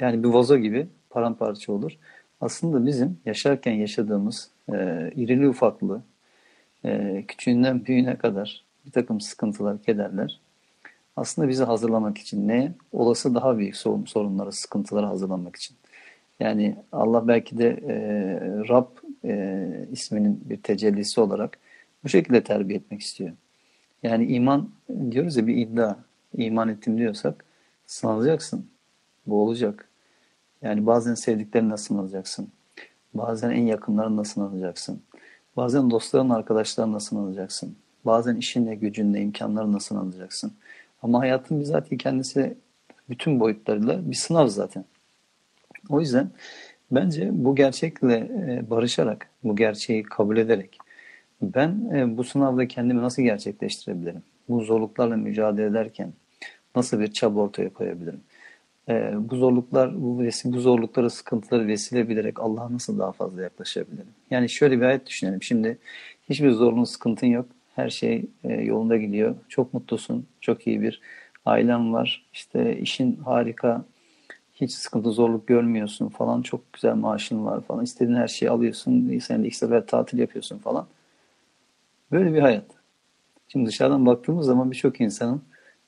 [0.00, 1.98] Yani bir vazo gibi paramparça olur.
[2.40, 4.74] Aslında bizim yaşarken yaşadığımız e,
[5.16, 6.02] irili ufaklı,
[6.84, 10.40] e, küçüğünden büyüğüne kadar bir takım sıkıntılar, kederler
[11.16, 12.72] aslında bizi hazırlamak için ne?
[12.92, 15.76] Olası daha büyük sorun, sorunlara, sıkıntılara hazırlanmak için.
[16.40, 17.94] Yani Allah belki de e,
[18.68, 18.86] Rab
[19.24, 21.58] e, isminin bir tecellisi olarak
[22.04, 23.32] bu şekilde terbiye etmek istiyor.
[24.02, 24.70] Yani iman
[25.10, 25.96] diyoruz ya bir iddia.
[26.36, 27.44] İman ettim diyorsak
[27.86, 28.66] sınanacaksın.
[29.26, 29.88] Bu olacak.
[30.64, 32.48] Yani bazen sevdiklerinle sınanacaksın.
[33.14, 35.02] Bazen en yakınlarınla sınanacaksın.
[35.56, 37.76] Bazen dostların, arkadaşlarınla sınanacaksın.
[38.04, 40.52] Bazen işinle, gücünle, imkanlarınla sınanacaksın.
[41.02, 42.54] Ama hayatın bizatihi kendisi
[43.10, 44.84] bütün boyutlarıyla bir sınav zaten.
[45.88, 46.30] O yüzden
[46.90, 50.78] bence bu gerçekle e, barışarak, bu gerçeği kabul ederek
[51.42, 54.22] ben e, bu sınavda kendimi nasıl gerçekleştirebilirim?
[54.48, 56.12] Bu zorluklarla mücadele ederken
[56.76, 58.20] nasıl bir çaba ortaya koyabilirim?
[58.88, 64.06] E, bu zorluklar, bu, bu zorlukları, sıkıntıları vesile bilerek Allah'a nasıl daha fazla yaklaşabilirim?
[64.30, 65.42] Yani şöyle bir hayat düşünelim.
[65.42, 65.78] Şimdi
[66.28, 67.46] hiçbir zorluğun, sıkıntın yok.
[67.74, 69.34] Her şey yolunda gidiyor.
[69.48, 70.26] Çok mutlusun.
[70.40, 71.00] Çok iyi bir
[71.46, 72.26] ailen var.
[72.32, 73.84] İşte işin harika
[74.54, 79.42] hiç sıkıntı zorluk görmüyorsun falan çok güzel maaşın var falan istediğin her şeyi alıyorsun sen
[79.42, 80.86] de iki sefer tatil yapıyorsun falan
[82.12, 82.64] böyle bir hayat
[83.48, 85.42] şimdi dışarıdan baktığımız zaman birçok insanın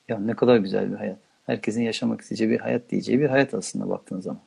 [0.09, 3.89] ya ne kadar güzel bir hayat herkesin yaşamak isteyeceği bir hayat diyeceği bir hayat aslında
[3.89, 4.41] baktığın zaman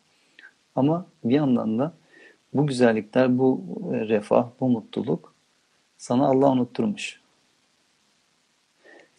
[0.76, 1.94] ama bir yandan da
[2.54, 5.34] bu güzellikler bu refah bu mutluluk
[5.98, 7.20] sana Allah unutturmuş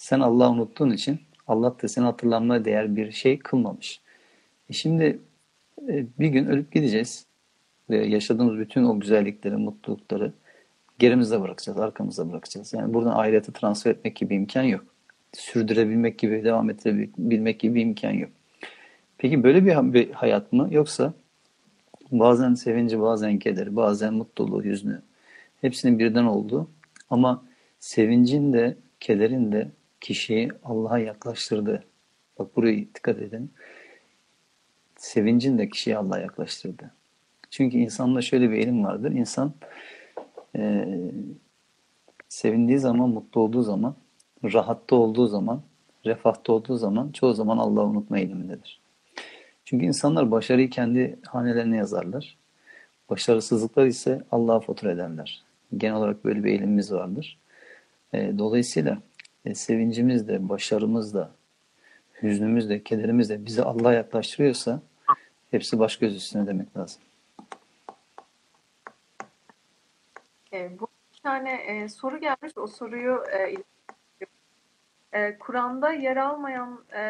[0.01, 4.01] sen Allah unuttuğun için Allah da seni hatırlanmaya değer bir şey kılmamış.
[4.71, 5.19] E şimdi
[5.89, 7.27] e, bir gün ölüp gideceğiz
[7.91, 10.33] ve yaşadığımız bütün o güzellikleri, mutlulukları
[10.99, 12.73] gerimizde bırakacağız, arkamızda bırakacağız.
[12.73, 14.85] Yani buradan ahirete transfer etmek gibi imkan yok.
[15.33, 18.31] Sürdürebilmek gibi, devam ettirebilmek gibi bir imkan yok.
[19.19, 20.69] Peki böyle bir hayat mı?
[20.71, 21.15] Yoksa
[22.13, 25.03] bazen sevinci, bazen kederi, bazen mutluluğu, hüznü
[25.61, 26.71] hepsinin birden olduğu
[27.11, 27.45] ama
[27.81, 29.69] sevincin de, kederin de
[30.01, 31.85] kişiyi Allah'a yaklaştırdı.
[32.39, 33.51] Bak buraya dikkat edin
[35.01, 36.91] sevincin de kişiyi Allah'a yaklaştırdı.
[37.51, 39.13] Çünkü insanda şöyle bir elim vardır.
[39.13, 39.53] İnsan
[40.57, 40.87] e,
[42.29, 43.97] sevindiği zaman, mutlu olduğu zaman,
[44.45, 45.63] rahatta olduğu zaman,
[46.07, 48.81] refahta olduğu zaman çoğu zaman Allah'ı unutma eğilimindedir.
[49.65, 52.37] Çünkü insanlar başarıyı kendi hanelerine yazarlar.
[53.11, 55.43] Başarısızlıklar ise Allah'a fatura ederler.
[55.77, 57.39] Genel olarak böyle bir eğilimimiz vardır.
[58.13, 58.99] E, dolayısıyla
[59.45, 61.31] e, sevincimiz de, başarımız da,
[62.23, 64.83] hüznümüz de, kederimiz de bizi Allah'a yaklaştırıyorsa
[65.51, 67.03] Hepsi baş göz üstüne demek lazım.
[70.53, 72.53] E, bu bir tane e, soru gelmiş.
[72.57, 73.55] O soruyu e,
[75.13, 77.01] e, Kur'an'da yer almayan e,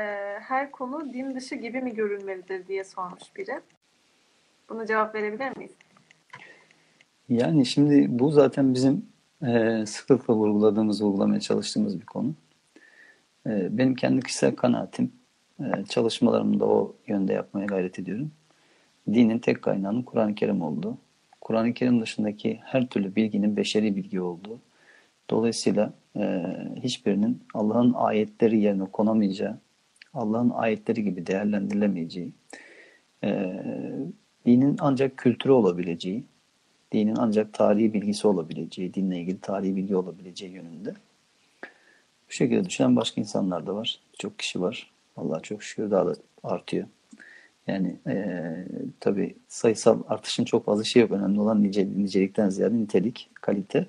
[0.41, 3.61] her konu din dışı gibi mi görülmelidir diye sormuş biri.
[4.69, 5.73] Buna cevap verebilir miyiz?
[7.29, 9.07] Yani şimdi bu zaten bizim
[9.47, 12.35] e, sıklıkla vurguladığımız, vurgulamaya çalıştığımız bir konu.
[13.47, 15.21] E, benim kendi kişisel kanaatim
[15.61, 18.33] ee, çalışmalarımı da o yönde yapmaya gayret ediyorum.
[19.09, 20.99] Dinin tek kaynağının Kur'an-ı Kerim olduğu,
[21.41, 24.59] Kur'an-ı Kerim dışındaki her türlü bilginin beşeri bilgi olduğu,
[25.31, 26.45] dolayısıyla e,
[26.83, 29.59] hiçbirinin Allah'ın ayetleri yerine konamayacağı,
[30.15, 32.33] Allah'ın ayetleri gibi değerlendirilemeyeceği,
[33.25, 33.63] e,
[34.47, 36.25] dinin ancak kültürü olabileceği,
[36.93, 40.95] dinin ancak tarihi bilgisi olabileceği, dinle ilgili tarihi bilgi olabileceği yönünde.
[42.29, 44.01] Bu şekilde düşünen başka insanlar da var.
[44.19, 44.91] Çok kişi var.
[45.17, 46.87] Allah çok şükür daha da artıyor.
[47.67, 48.45] Yani e,
[49.01, 51.11] tabii sayısal artışın çok fazla şey yok.
[51.11, 53.87] Önemli olan nice, nicelikten ziyade nitelik, kalite.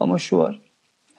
[0.00, 0.60] Ama şu var.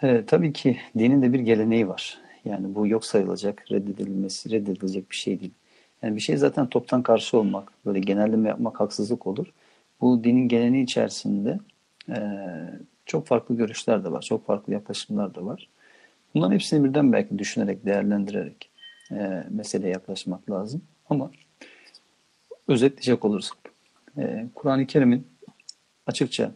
[0.03, 2.17] E, tabii ki dinin de bir geleneği var.
[2.45, 5.53] Yani bu yok sayılacak, reddedilmesi, reddedilecek bir şey değil.
[6.01, 9.47] Yani bir şey zaten toptan karşı olmak, böyle genelleme yapmak haksızlık olur.
[10.01, 11.59] Bu dinin geleneği içerisinde
[12.09, 12.17] e,
[13.05, 15.69] çok farklı görüşler de var, çok farklı yaklaşımlar da var.
[16.35, 18.69] Bunların hepsini birden belki düşünerek, değerlendirerek
[19.11, 20.81] e, meseleye yaklaşmak lazım.
[21.09, 21.31] Ama
[22.67, 23.57] özetleyecek olursak,
[24.17, 25.27] e, Kur'an-ı Kerim'in
[26.07, 26.51] açıkça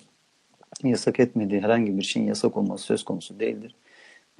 [0.83, 3.75] yasak etmediği herhangi bir şeyin yasak olması söz konusu değildir.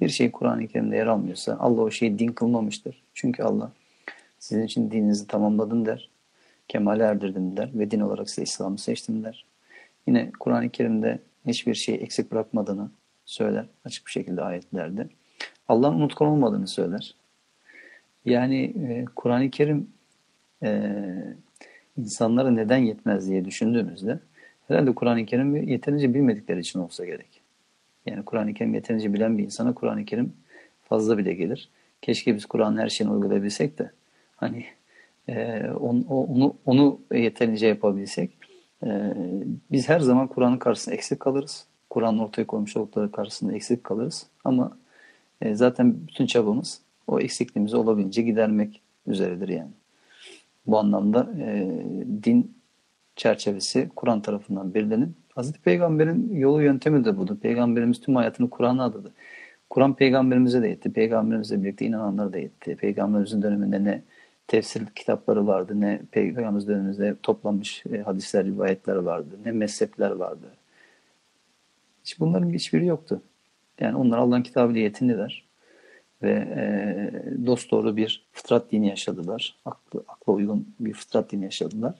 [0.00, 3.02] Bir şey Kur'an-ı Kerim'de yer almıyorsa Allah o şeyi din kılmamıştır.
[3.14, 3.72] Çünkü Allah
[4.38, 6.10] sizin için dininizi tamamladım der.
[6.68, 9.44] Kemale erdirdim der ve din olarak size İslam'ı seçtim der.
[10.06, 12.90] Yine Kur'an-ı Kerim'de hiçbir şeyi eksik bırakmadığını
[13.24, 15.08] söyler açık bir şekilde ayetlerde.
[15.68, 17.14] Allah'ın unutkan olmadığını söyler.
[18.24, 19.90] Yani e, Kur'an-ı Kerim
[20.62, 20.92] e,
[21.96, 24.18] insanlara neden yetmez diye düşündüğümüzde
[24.72, 27.42] herhalde Kur'an-ı Kerim yeterince bilmedikleri için olsa gerek.
[28.06, 30.32] Yani Kur'an-ı Kerim yeterince bilen bir insana Kur'an-ı Kerim
[30.82, 31.68] fazla bile gelir.
[32.02, 33.90] Keşke biz Kur'an'ın her şeyini uygulayabilsek de
[34.36, 34.64] hani
[35.28, 38.30] e, onu, onu, onu yeterince yapabilsek
[38.86, 39.14] e,
[39.72, 41.66] biz her zaman Kur'an'ın karşısında eksik kalırız.
[41.90, 44.26] Kur'an'ın ortaya koymuş oldukları karşısında eksik kalırız.
[44.44, 44.78] Ama
[45.40, 49.70] e, zaten bütün çabamız o eksikliğimizi olabildiğince gidermek üzeredir yani.
[50.66, 51.68] Bu anlamda e,
[52.24, 52.51] din
[53.16, 57.36] çerçevesi Kur'an tarafından belirlenip Hazreti Peygamber'in yolu yöntemi de budur.
[57.36, 59.12] Peygamberimiz tüm hayatını Kur'an'a adadı.
[59.70, 60.92] Kur'an peygamberimize de yetti.
[60.92, 62.76] Peygamberimizle birlikte inananlara da yetti.
[62.76, 64.02] Peygamberimizin döneminde ne
[64.46, 70.46] tefsir kitapları vardı, ne peygamberimiz dönemimizde toplanmış e, hadisler, rivayetler vardı, ne mezhepler vardı.
[72.04, 73.22] Hiç bunların hiçbiri yoktu.
[73.80, 75.44] Yani onlar Allah'ın kitabıyla yetindiler
[76.22, 79.56] ve e, dost doğru bir fıtrat dini yaşadılar.
[79.64, 81.94] Aklı, akla uygun bir fıtrat dini yaşadılar.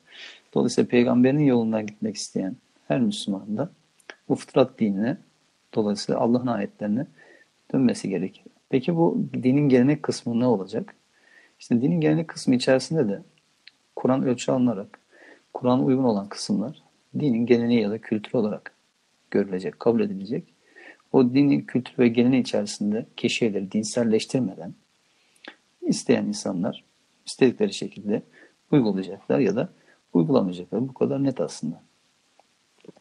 [0.55, 2.57] Dolayısıyla peygamberin yolundan gitmek isteyen
[2.89, 3.71] her Müslüman da
[4.29, 5.17] bu fıtrat dinine
[5.75, 7.07] dolayısıyla Allah'ın ayetlerine
[7.73, 8.45] dönmesi gerekir.
[8.71, 10.95] Peki bu dinin gelenek kısmı ne olacak?
[11.61, 13.23] İşte dinin gelenek kısmı içerisinde de
[13.97, 14.99] Kur'an ölçü alınarak
[15.55, 16.83] Kur'an'a uygun olan kısımlar
[17.19, 18.75] dinin geleneği ya da kültür olarak
[19.31, 20.45] görülecek, kabul edilecek.
[21.13, 24.75] O dinin kültür ve geleneği içerisinde şeyleri dinselleştirmeden
[25.83, 26.85] isteyen insanlar
[27.27, 28.23] istedikleri şekilde
[28.71, 29.69] uygulayacaklar ya da
[30.13, 30.89] uygulamayacaklar.
[30.89, 31.83] Bu kadar net aslında.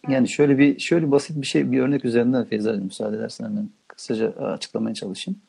[0.10, 4.32] Yani şöyle bir şöyle basit bir şey bir örnek üzerinden Feyza'cığım müsaade edersen hemen kısaca
[4.32, 5.40] açıklamaya çalışayım.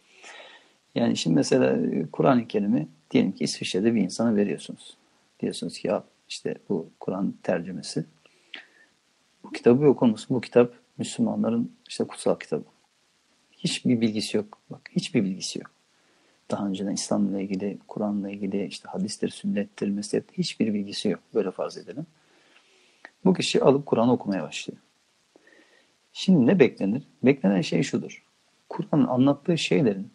[0.95, 1.79] Yani şimdi mesela
[2.13, 4.97] Kur'an-ı Kerim'i diyelim ki İsviçre'de bir insana veriyorsunuz.
[5.41, 8.05] Diyorsunuz ki ya işte bu Kur'an tercümesi.
[9.45, 10.37] Bu kitabı okur musun?
[10.37, 12.65] Bu kitap Müslümanların işte kutsal kitabı.
[13.53, 14.59] Hiçbir bilgisi yok.
[14.71, 15.71] Bak hiçbir bilgisi yok.
[16.53, 21.21] Daha önceden İslam'la ilgili, Kur'an'la ilgili, işte hadistir, sünnettir, mezhep hiçbir bilgisi yok.
[21.35, 22.07] Böyle farz edelim.
[23.25, 24.81] Bu kişi alıp Kur'an okumaya başlıyor.
[26.13, 27.03] Şimdi ne beklenir?
[27.23, 28.25] Beklenen şey şudur.
[28.69, 30.13] Kur'an'ın anlattığı şeylerin,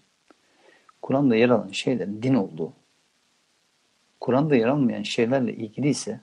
[1.02, 2.74] Kur'an'da yer alan şeylerin din olduğu,
[4.20, 6.20] Kur'an'da yer almayan şeylerle ilgili ise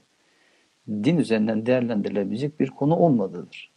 [0.88, 3.70] din üzerinden değerlendirilebilecek bir konu olmadığıdır.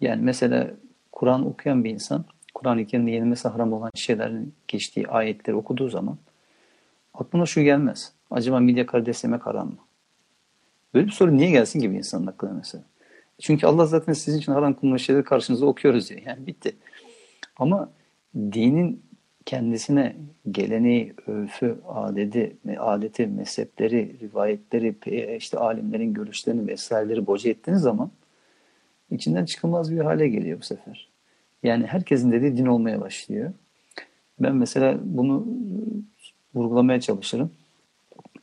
[0.00, 0.70] Yani mesela
[1.12, 6.18] Kur'an okuyan bir insan, Kur'an-ı Kerim'de yenilmesi haram olan şeylerin geçtiği ayetleri okuduğu zaman
[7.14, 8.12] aklına şu gelmez.
[8.30, 9.78] Acaba midye karides yemek haram mı?
[10.94, 12.84] Böyle bir soru niye gelsin gibi insanın aklına mesela.
[13.40, 16.22] Çünkü Allah zaten sizin için haram kılmış şeyleri karşınıza okuyoruz diye.
[16.26, 16.76] Yani bitti.
[17.56, 17.90] Ama
[18.36, 19.02] dinin
[19.46, 20.16] kendisine
[20.50, 28.10] geleneği, öfü, adeti, adeti, mezhepleri, rivayetleri, işte alimlerin görüşlerini vesaireleri boca ettiğiniz zaman
[29.10, 31.13] içinden çıkılmaz bir hale geliyor bu sefer.
[31.64, 33.52] Yani herkesin dediği din olmaya başlıyor.
[34.40, 35.46] Ben mesela bunu
[36.54, 37.50] vurgulamaya çalışırım.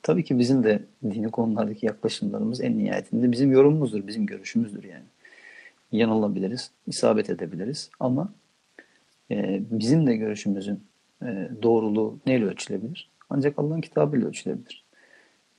[0.04, 5.04] Tabii ki bizim de dini konulardaki yaklaşımlarımız en nihayetinde bizim yorumumuzdur, bizim görüşümüzdür yani.
[5.92, 8.34] Yanılabiliriz, isabet edebiliriz ama
[9.32, 10.80] e, bizim de görüşümüzün
[11.24, 13.10] e, doğruluğu neyle ölçülebilir?
[13.30, 14.84] Ancak Allah'ın kitabıyla ölçülebilir.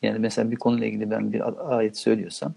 [0.02, 1.42] Yani mesela bir konuyla ilgili ben bir
[1.76, 2.54] ayet söylüyorsam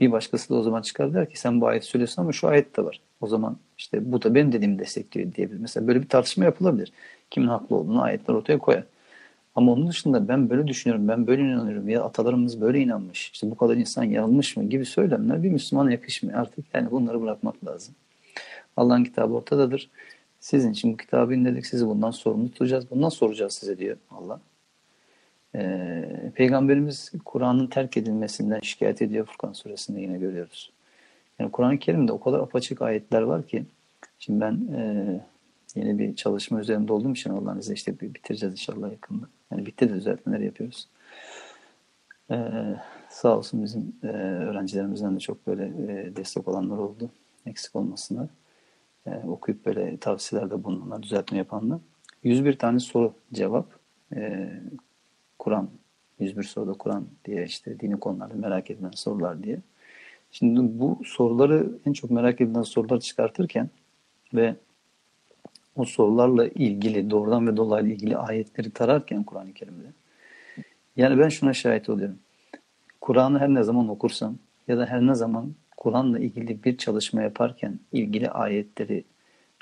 [0.00, 2.76] bir başkası da o zaman çıkar der ki sen bu ayet söylüyorsun ama şu ayet
[2.76, 3.00] de var.
[3.20, 5.60] O zaman işte bu da benim dediğimi destekliyor diyebilir.
[5.60, 6.92] Mesela böyle bir tartışma yapılabilir.
[7.30, 8.84] Kimin haklı olduğunu ayetler ortaya koyar.
[9.54, 13.56] Ama onun dışında ben böyle düşünüyorum, ben böyle inanıyorum ya atalarımız böyle inanmış, işte bu
[13.56, 16.64] kadar insan yanılmış mı gibi söylemler bir Müslümana yakışmıyor artık.
[16.74, 17.94] Yani bunları bırakmak lazım.
[18.76, 19.90] Allah'ın kitabı ortadadır.
[20.40, 22.90] Sizin için bu kitabı indirdik, sizi bundan sorumlu tutacağız.
[22.90, 24.40] Bundan soracağız size diyor Allah.
[25.54, 30.72] Ee, Peygamberimiz Kur'an'ın terk edilmesinden şikayet ediyor Furkan suresinde yine görüyoruz.
[31.38, 33.64] Yani Kur'an-ı Kerim'de o kadar apaçık ayetler var ki
[34.18, 35.20] şimdi ben e,
[35.74, 39.26] yeni bir çalışma üzerinde olduğum için Allah'ın izniyle işte bitireceğiz inşallah yakında.
[39.50, 40.88] Yani bitti de düzeltmeler yapıyoruz.
[42.30, 42.36] Ee,
[43.08, 47.10] sağ olsun bizim e, öğrencilerimizden de çok böyle e, destek olanlar oldu.
[47.46, 48.26] Eksik olmasınlar.
[49.26, 51.78] Okuyup böyle tavsiyelerde bulunanlar, düzeltme yapanlar.
[52.22, 53.66] 101 tane soru cevap.
[55.44, 55.68] Kur'an,
[56.18, 59.58] 101 soruda Kur'an diye işte dini konularda merak edilen sorular diye.
[60.30, 63.70] Şimdi bu soruları en çok merak edilen sorular çıkartırken
[64.34, 64.54] ve
[65.76, 69.86] o sorularla ilgili doğrudan ve dolaylı ilgili ayetleri tararken Kur'an-ı Kerim'de
[70.96, 72.18] yani ben şuna şahit oluyorum.
[73.00, 77.80] Kur'an'ı her ne zaman okursam ya da her ne zaman Kur'an'la ilgili bir çalışma yaparken
[77.92, 79.04] ilgili ayetleri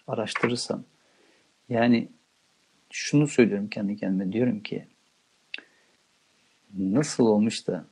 [0.07, 0.83] araştırırsam
[1.69, 2.09] yani
[2.91, 4.87] şunu söylüyorum kendi kendime diyorum ki
[6.79, 7.85] nasıl olmuş da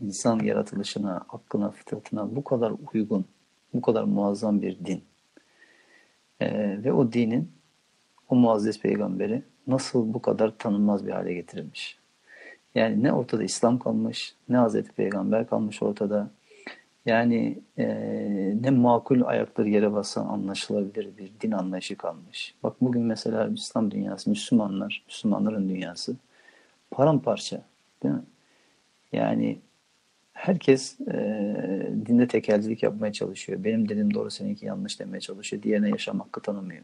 [0.00, 3.24] insan yaratılışına, aklına, fıtratına bu kadar uygun,
[3.74, 5.04] bu kadar muazzam bir din
[6.40, 7.52] ee, ve o dinin
[8.28, 11.98] o muazzez peygamberi nasıl bu kadar tanınmaz bir hale getirilmiş.
[12.74, 16.30] Yani ne ortada İslam kalmış, ne Hazreti Peygamber kalmış ortada.
[17.06, 17.86] Yani e,
[18.60, 22.54] ne makul ayakları yere basan anlaşılabilir bir din anlayışı kalmış.
[22.62, 26.16] Bak bugün mesela İslam dünyası, Müslümanlar, Müslümanların dünyası
[26.90, 27.62] paramparça.
[28.02, 28.22] Değil mi?
[29.12, 29.60] Yani
[30.32, 31.14] herkes e,
[32.06, 33.64] dinde tekelcilik yapmaya çalışıyor.
[33.64, 35.62] Benim dediğim doğru seninki yanlış demeye çalışıyor.
[35.62, 36.82] Diğerine yaşam hakkı tanımıyor.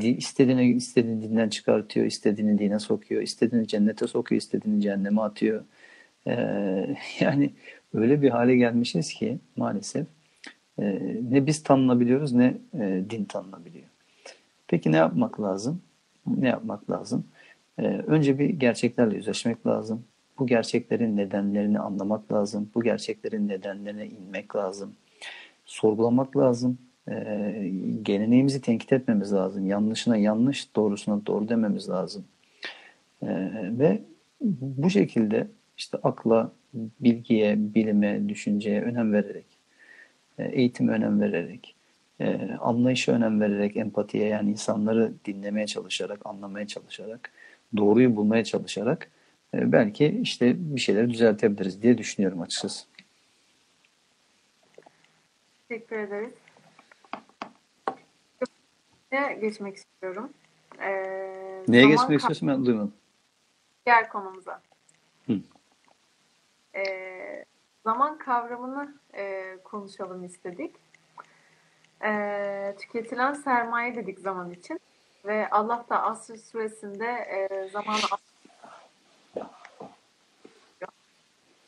[0.00, 5.64] İstediğini, istediğini dinden çıkartıyor, istediğini dine sokuyor, istediğini cennete sokuyor, istediğini cehenneme atıyor.
[6.26, 7.52] Ee, yani
[7.94, 10.06] öyle bir hale gelmişiz ki maalesef
[10.78, 13.86] e, ne biz tanınabiliyoruz ne e, din tanınabiliyor.
[14.68, 15.82] Peki ne yapmak lazım?
[16.26, 17.26] Ne yapmak lazım?
[17.78, 20.04] Ee, önce bir gerçeklerle yüzleşmek lazım.
[20.40, 22.70] Bu gerçeklerin nedenlerini anlamak lazım.
[22.74, 24.92] Bu gerçeklerin nedenlerine inmek lazım.
[25.64, 27.14] Sorgulamak lazım e,
[28.02, 29.66] geleneğimizi tenkit etmemiz lazım.
[29.66, 32.24] Yanlışına yanlış, doğrusuna doğru dememiz lazım.
[33.22, 33.28] E,
[33.78, 34.02] ve
[34.50, 35.46] bu şekilde
[35.78, 39.46] işte akla, bilgiye, bilime, düşünceye önem vererek,
[40.38, 41.74] e, eğitime önem vererek,
[42.20, 47.30] e, anlayışa önem vererek, empatiye yani insanları dinlemeye çalışarak, anlamaya çalışarak,
[47.76, 49.10] doğruyu bulmaya çalışarak
[49.54, 52.86] belki işte bir şeyleri düzeltebiliriz diye düşünüyorum açıkçası.
[55.68, 56.32] Teşekkür ederiz
[59.40, 60.30] geçmek istiyorum.
[60.80, 62.94] Ee, Neye geçmek istiyorsun ben duymadım.
[63.86, 64.62] Diğer konumuza.
[65.26, 65.32] Hı.
[66.74, 67.44] Ee,
[67.84, 70.76] zaman kavramını e, konuşalım istedik.
[72.04, 74.80] E, tüketilen sermaye dedik zaman için.
[75.24, 78.00] Ve Allah da Asr suresinde e, zamanı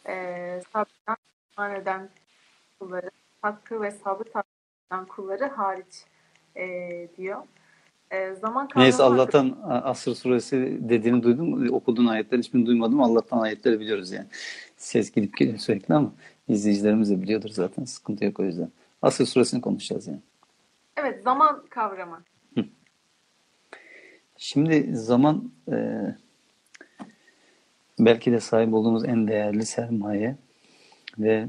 [0.08, 2.08] e, sabreden eden
[2.78, 3.10] kulları,
[3.42, 6.04] hakkı ve sabrı takip kulları hariç
[6.56, 6.66] e,
[7.16, 7.42] diyor.
[8.10, 11.74] E, zaman Neyse Allah'tan Asr suresi dediğini duydum.
[11.74, 13.02] Okuduğun ayetler hiçbirini duymadım.
[13.02, 14.26] Allah'tan ayetleri biliyoruz yani.
[14.76, 16.12] Ses gidip geliyor sürekli ama
[16.48, 17.84] izleyicilerimiz de biliyordur zaten.
[17.84, 18.70] Sıkıntı yok o yüzden.
[19.02, 20.20] Asr suresini konuşacağız yani.
[20.96, 22.22] Evet zaman kavramı.
[24.36, 25.76] Şimdi zaman e,
[27.98, 30.36] belki de sahip olduğumuz en değerli sermaye
[31.18, 31.46] ve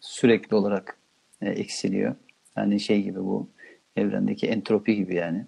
[0.00, 0.98] sürekli olarak
[1.42, 2.14] e, eksiliyor.
[2.56, 3.48] Yani şey gibi bu
[3.96, 5.44] evrendeki entropi gibi yani.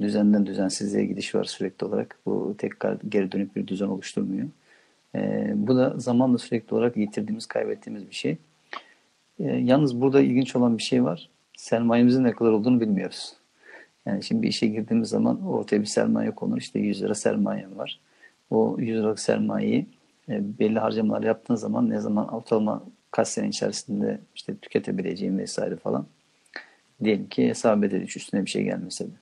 [0.00, 2.18] Düzenden düzensizliğe gidiş var sürekli olarak.
[2.26, 4.48] Bu tekrar geri dönüp bir düzen oluşturmuyor.
[5.14, 8.36] E, bu da zamanla sürekli olarak yitirdiğimiz, kaybettiğimiz bir şey.
[9.38, 11.28] E, yalnız burada ilginç olan bir şey var.
[11.56, 13.36] Sermayemizin ne kadar olduğunu bilmiyoruz.
[14.06, 16.58] Yani şimdi bir işe girdiğimiz zaman ortaya bir sermaye konur.
[16.58, 18.00] İşte 100 lira sermayem var.
[18.50, 19.86] O 100 liralık sermayeyi
[20.28, 26.06] e, belli harcamalar yaptığın zaman ne zaman ortalama kaç sene içerisinde işte tüketebileceğim vesaire falan
[27.04, 29.14] Diyelim ki hesap edildi üstüne bir şey gelmese de.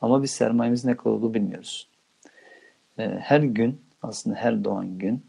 [0.00, 1.88] Ama biz sermayemizin ne kadar olduğunu bilmiyoruz.
[2.98, 5.26] Ee, her gün aslında her doğan gün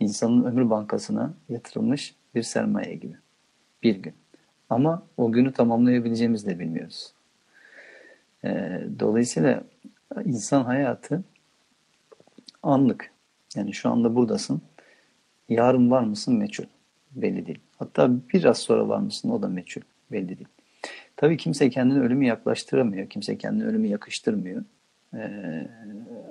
[0.00, 3.16] insanın ömür bankasına yatırılmış bir sermaye gibi.
[3.82, 4.14] Bir gün.
[4.70, 7.12] Ama o günü tamamlayabileceğimizi de bilmiyoruz.
[8.44, 9.64] Ee, dolayısıyla
[10.24, 11.24] insan hayatı
[12.64, 13.10] anlık.
[13.56, 14.62] Yani şu anda buradasın.
[15.48, 16.64] Yarın var mısın meçhul.
[17.10, 17.58] Belli değil.
[17.78, 19.82] Hatta biraz sonra var mısın o da meçhul.
[20.12, 20.48] Belli değil.
[21.16, 23.08] Tabii kimse kendini ölümü yaklaştıramıyor.
[23.08, 24.64] Kimse kendini ölümü yakıştırmıyor.
[25.14, 25.68] Ee,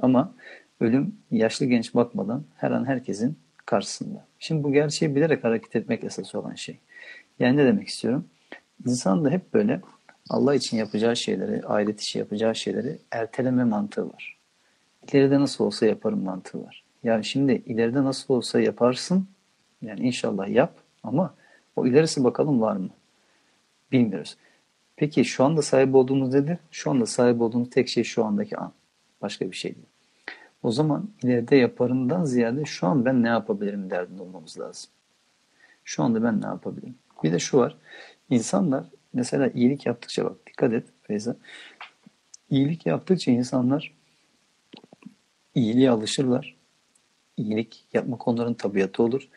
[0.02, 0.34] ama
[0.80, 4.26] ölüm yaşlı genç bakmadan her an herkesin karşısında.
[4.40, 6.80] Şimdi bu gerçeği bilerek hareket etmek esas olan şey.
[7.40, 8.26] Yani ne demek istiyorum?
[8.88, 9.82] İnsan da hep böyle
[10.30, 14.33] Allah için yapacağı şeyleri, ahiret işi yapacağı şeyleri erteleme mantığı var.
[15.12, 16.84] İleride nasıl olsa yaparım mantığı var.
[17.04, 19.28] Yani şimdi ileride nasıl olsa yaparsın.
[19.82, 20.74] Yani inşallah yap
[21.04, 21.34] ama
[21.76, 22.90] o ilerisi bakalım var mı?
[23.92, 24.38] Bilmiyoruz.
[24.96, 26.58] Peki şu anda sahip olduğumuz nedir?
[26.72, 28.72] Şu anda sahip olduğumuz tek şey şu andaki an.
[29.22, 29.86] Başka bir şey değil.
[30.64, 34.90] O zaman ileride yaparından ziyade şu an ben ne yapabilirim derdinde olmamız lazım.
[35.84, 36.96] Şu anda ben ne yapabilirim?
[37.24, 37.78] Bir de şu var.
[38.30, 41.36] İnsanlar mesela iyilik yaptıkça bak dikkat et Feyza.
[42.50, 43.94] İyilik yaptıkça insanlar
[45.56, 46.56] iyiliğe alışırlar.
[47.38, 49.30] İyilik yapmak onların tabiatı olur.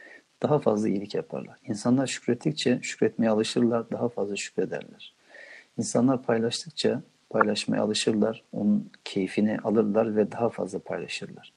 [0.42, 1.58] Daha fazla iyilik yaparlar.
[1.68, 3.90] İnsanlar şükrettikçe şükretmeye alışırlar.
[3.90, 5.14] Daha fazla şükrederler.
[5.78, 8.42] İnsanlar paylaştıkça paylaşmaya alışırlar.
[8.52, 11.52] Onun keyfini alırlar ve daha fazla paylaşırlar.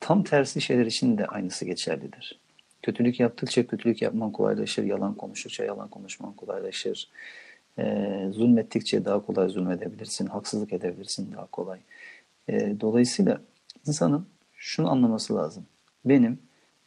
[0.00, 2.38] Tam tersi şeyler için de aynısı geçerlidir.
[2.82, 4.84] Kötülük yaptıkça kötülük yapman kolaylaşır.
[4.84, 7.08] Yalan konuştukça yalan konuşman kolaylaşır.
[7.78, 10.26] E, zulmettikçe daha kolay zulmedebilirsin.
[10.26, 11.78] Haksızlık edebilirsin daha kolay.
[12.48, 13.40] E, dolayısıyla
[13.86, 15.66] insanın şunu anlaması lazım.
[16.04, 16.38] Benim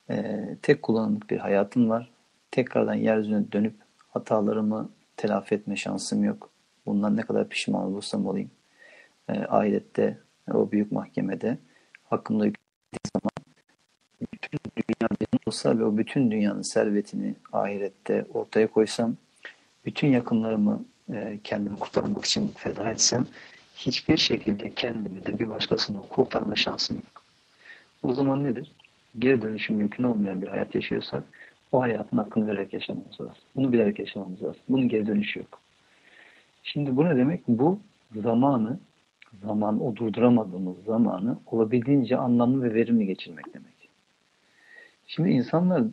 [0.10, 2.12] e, tek kullanımlık bir hayatım var.
[2.52, 3.76] Tekrardan yeryüzüne dönüp
[4.08, 6.50] hatalarımı telafi etme şansım yok.
[6.86, 8.52] Bundan ne kadar pişman olursam olayım.
[9.30, 10.18] E, ahirette,
[10.54, 11.58] o büyük mahkemede
[12.04, 13.32] hakkımda yüklendiği zaman
[14.34, 19.16] bütün dünya benim olsa ve o bütün dünyanın servetini ahirette ortaya koysam,
[19.86, 23.28] bütün yakınlarımı e, kendimi kurtarmak için feda etsem,
[23.78, 27.24] hiçbir şekilde kendimi de bir başkasını kurtarma şansım yok.
[28.04, 28.72] O zaman nedir?
[29.20, 31.24] Geri dönüşüm mümkün olmayan bir hayat yaşıyorsak
[31.72, 33.44] o hayatın hakkını vererek yaşamamız lazım.
[33.56, 34.62] Bunu bilerek yaşamamız lazım.
[34.70, 35.60] Bunun geri dönüşü yok.
[36.64, 37.48] Şimdi bu ne demek?
[37.48, 37.80] Bu
[38.16, 38.80] zamanı,
[39.44, 43.90] zaman, o durduramadığımız zamanı olabildiğince anlamlı ve verimli geçirmek demek.
[45.08, 45.84] Şimdi insanlar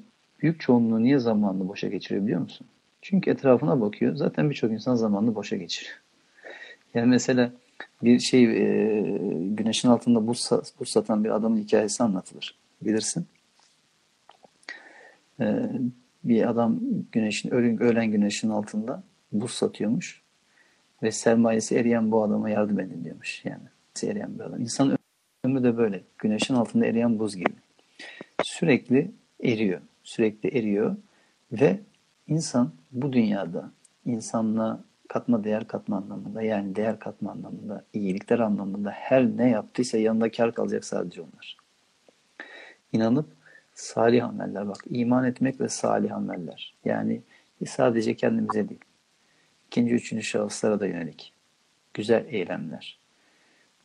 [0.43, 2.67] büyük çoğunluğu niye zamanını boşa geçiriyor biliyor musun?
[3.03, 4.17] Çünkü etrafına bakıyor.
[4.17, 6.01] Zaten birçok insan zamanını boşa geçiriyor.
[6.95, 7.53] Yani mesela
[8.03, 9.03] bir şey e,
[9.41, 12.59] güneşin altında buz, buz satan bir adamın hikayesi anlatılır.
[12.83, 13.27] Bilirsin.
[15.41, 15.71] E,
[16.25, 16.81] bir adam
[17.13, 20.23] güneşin ölen, ölen güneşin altında buz satıyormuş
[21.03, 23.63] ve sermayesi eriyen bu adama yardım edin diyormuş yani.
[24.03, 24.61] Eriyen bir adam.
[24.61, 24.99] İnsan
[25.45, 26.03] ömrü de böyle.
[26.19, 27.53] Güneşin altında eriyen buz gibi.
[28.43, 29.11] Sürekli
[29.43, 29.81] eriyor.
[30.03, 30.97] Sürekli eriyor
[31.53, 31.81] ve
[32.29, 33.71] insan bu dünyada
[34.05, 40.31] insanla katma değer katma anlamında yani değer katma anlamında, iyilikler anlamında her ne yaptıysa yanında
[40.31, 41.57] kar kalacak sadece onlar.
[42.93, 43.27] İnanıp
[43.75, 47.23] salih ameller bak iman etmek ve salih ameller yani
[47.67, 48.85] sadece kendimize değil
[49.67, 51.33] ikinci üçüncü şahıslara da yönelik
[51.95, 52.99] güzel eylemler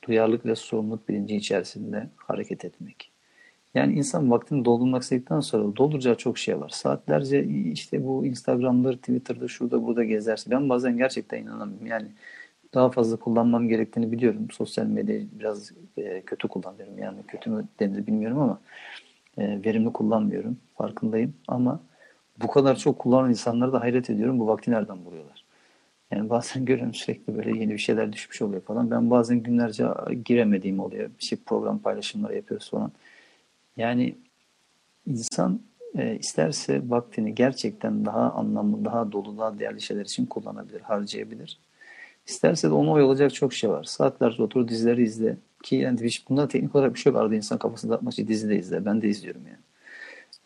[0.08, 3.09] duyarlılık ve sorumluluk bilinci içerisinde hareket etmek.
[3.76, 6.70] Yani insan vaktini doldurmak istedikten sonra dolduracağı çok şey var.
[6.70, 10.52] Saatlerce işte bu Instagram'dır, Twitter'da, şurada burada gezerse.
[10.52, 11.88] Ben bazen gerçekten inanamıyorum.
[11.88, 12.08] Yani
[12.74, 14.48] daha fazla kullanmam gerektiğini biliyorum.
[14.52, 16.98] Sosyal medyayı biraz e, kötü kullanıyorum.
[17.00, 18.60] Yani kötü mü denir bilmiyorum ama
[19.38, 20.58] e, verimli kullanmıyorum.
[20.78, 21.34] Farkındayım.
[21.48, 21.80] Ama
[22.42, 24.40] bu kadar çok kullanan insanlara da hayret ediyorum.
[24.40, 25.46] Bu vakti nereden buluyorlar?
[26.12, 28.92] Yani bazen görüyorum sürekli böyle yeni bir şeyler düşmüş oluyor falan.
[28.92, 29.88] Ben bazen günlerce
[30.26, 31.10] giremediğim oluyor.
[31.20, 32.92] Bir şey program paylaşımları yapıyoruz falan.
[33.80, 34.16] Yani
[35.08, 35.62] insan
[35.98, 41.60] e, isterse vaktini gerçekten daha anlamlı, daha dolu, daha değerli şeyler için kullanabilir, harcayabilir.
[42.28, 43.84] İsterse de ona oy olacak çok şey var.
[43.84, 45.38] Saatlerce otur dizileri izle.
[45.64, 47.22] Ki yani hiç bunda teknik olarak bir şey yok.
[47.22, 48.86] Arada insan kafasında atmak dizi de izle.
[48.86, 49.60] Ben de izliyorum yani.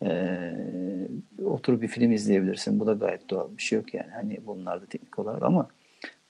[0.02, 2.80] Ee, oturup bir film izleyebilirsin.
[2.80, 4.10] Bu da gayet doğal bir şey yok yani.
[4.10, 5.68] Hani bunlar da teknik olarak ama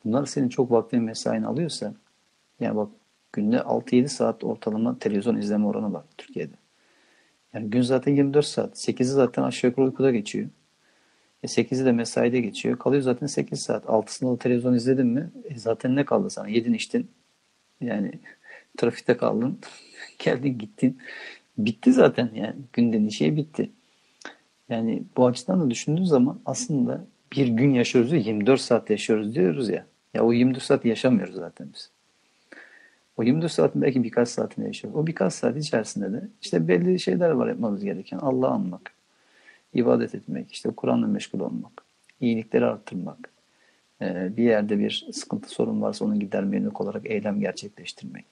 [0.05, 1.95] bunlar senin çok vaktini mesaini alıyorsa
[2.61, 2.89] yani bak
[3.33, 6.64] günde 6-7 saat ortalama televizyon izleme oranı var Türkiye'de.
[7.55, 8.77] Yani gün zaten 24 saat.
[8.77, 10.49] 8'i zaten aşağı yukarı uykuda geçiyor.
[11.43, 12.79] E 8'i de mesaide geçiyor.
[12.79, 13.85] Kalıyor zaten 8 saat.
[13.85, 15.31] 6'sında da televizyon izledin mi?
[15.45, 16.49] E zaten ne kaldı sana?
[16.49, 17.11] Yedin içtin.
[17.81, 18.13] Yani
[18.79, 19.59] trafikte kaldın.
[20.19, 20.99] Geldin gittin.
[21.59, 22.57] Bitti zaten yani.
[22.73, 23.71] Gündenin şey bitti.
[24.69, 29.69] Yani bu açıdan da düşündüğün zaman aslında bir gün yaşıyoruz ya 24 saat yaşıyoruz diyoruz
[29.69, 29.87] ya.
[30.15, 31.94] Ya o 24 saat yaşamıyoruz zaten biz.
[33.17, 34.95] O 24 saatin belki birkaç saatini yaşıyor.
[34.95, 38.19] O birkaç saat içerisinde de işte belli şeyler var yapmamız gereken.
[38.19, 38.93] Allah'ı anmak,
[39.75, 41.85] ibadet etmek, işte Kur'an'la meşgul olmak,
[42.21, 43.31] iyilikleri arttırmak,
[44.01, 48.25] bir yerde bir sıkıntı sorun varsa onu gidermeye yönelik olarak eylem gerçekleştirmek.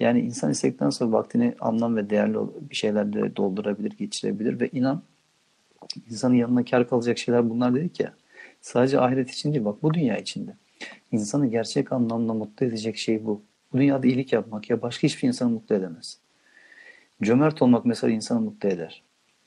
[0.00, 2.38] Yani insan istekten sonra vaktini anlam ve değerli
[2.70, 5.02] bir şeylerle doldurabilir, geçirebilir ve inan
[6.10, 8.14] insanın yanına kar kalacak şeyler bunlar dedik ya.
[8.60, 10.56] Sadece ahiret için değil bak bu dünya içinde.
[11.12, 13.42] İnsanı gerçek anlamda mutlu edecek şey bu.
[13.72, 16.18] Bu dünyada iyilik yapmak ya başka hiçbir insanı mutlu edemez.
[17.22, 19.02] Cömert olmak mesela insanı mutlu eder.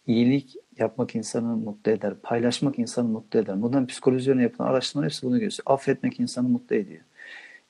[0.08, 2.14] İyilik yapmak insanı mutlu eder.
[2.24, 3.56] Paylaşmak insanı mutlu eder.
[3.56, 5.74] Modern psikoloji üzerine yapılan araştırmalar hepsi bunu gösteriyor.
[5.74, 7.02] Affetmek insanı mutlu ediyor.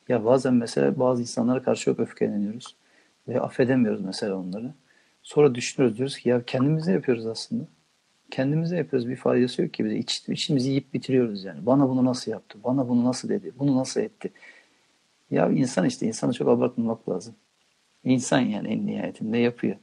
[0.09, 2.75] Ya bazen mesela bazı insanlara karşı çok öfkeleniyoruz.
[3.27, 4.73] Ve affedemiyoruz mesela onları.
[5.23, 7.63] Sonra düşünüyoruz diyoruz ki ya kendimize yapıyoruz aslında.
[8.31, 9.95] Kendimize yapıyoruz bir faydası yok ki bize.
[9.95, 11.65] İç, içimizi yiyip bitiriyoruz yani.
[11.65, 12.57] Bana bunu nasıl yaptı?
[12.63, 13.51] Bana bunu nasıl dedi?
[13.59, 14.31] Bunu nasıl etti?
[15.31, 17.35] Ya insan işte insanı çok abartmamak lazım.
[18.03, 19.75] İnsan yani en nihayetinde yapıyor.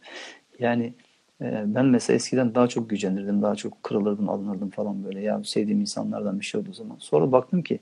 [0.59, 0.95] Yani
[1.41, 5.21] e, ben mesela eskiden daha çok gücenirdim, daha çok kırılırdım, alınırdım falan böyle.
[5.21, 6.97] Ya sevdiğim insanlardan bir şey olduğu zaman.
[6.99, 7.81] Sonra baktım ki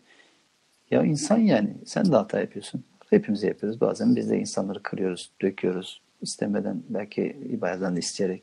[0.91, 2.85] ya insan yani sen de hata yapıyorsun.
[3.11, 3.81] Hepimiz yapıyoruz.
[3.81, 6.03] Bazen biz de insanları kırıyoruz, döküyoruz.
[6.23, 8.43] istemeden belki bazen de isteyerek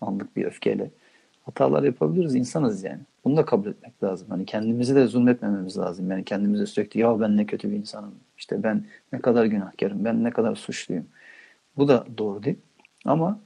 [0.00, 0.90] anlık bir öfkeyle
[1.42, 2.34] hatalar yapabiliriz.
[2.34, 3.00] insanız yani.
[3.26, 4.28] Bunu da kabul etmek lazım.
[4.30, 6.10] Hani kendimizi de zulmetmememiz lazım.
[6.10, 8.14] Yani kendimize sürekli ya ben ne kötü bir insanım.
[8.38, 10.04] İşte ben ne kadar günahkarım.
[10.04, 11.06] Ben ne kadar suçluyum.
[11.76, 12.56] Bu da doğru değil.
[13.04, 13.40] Ama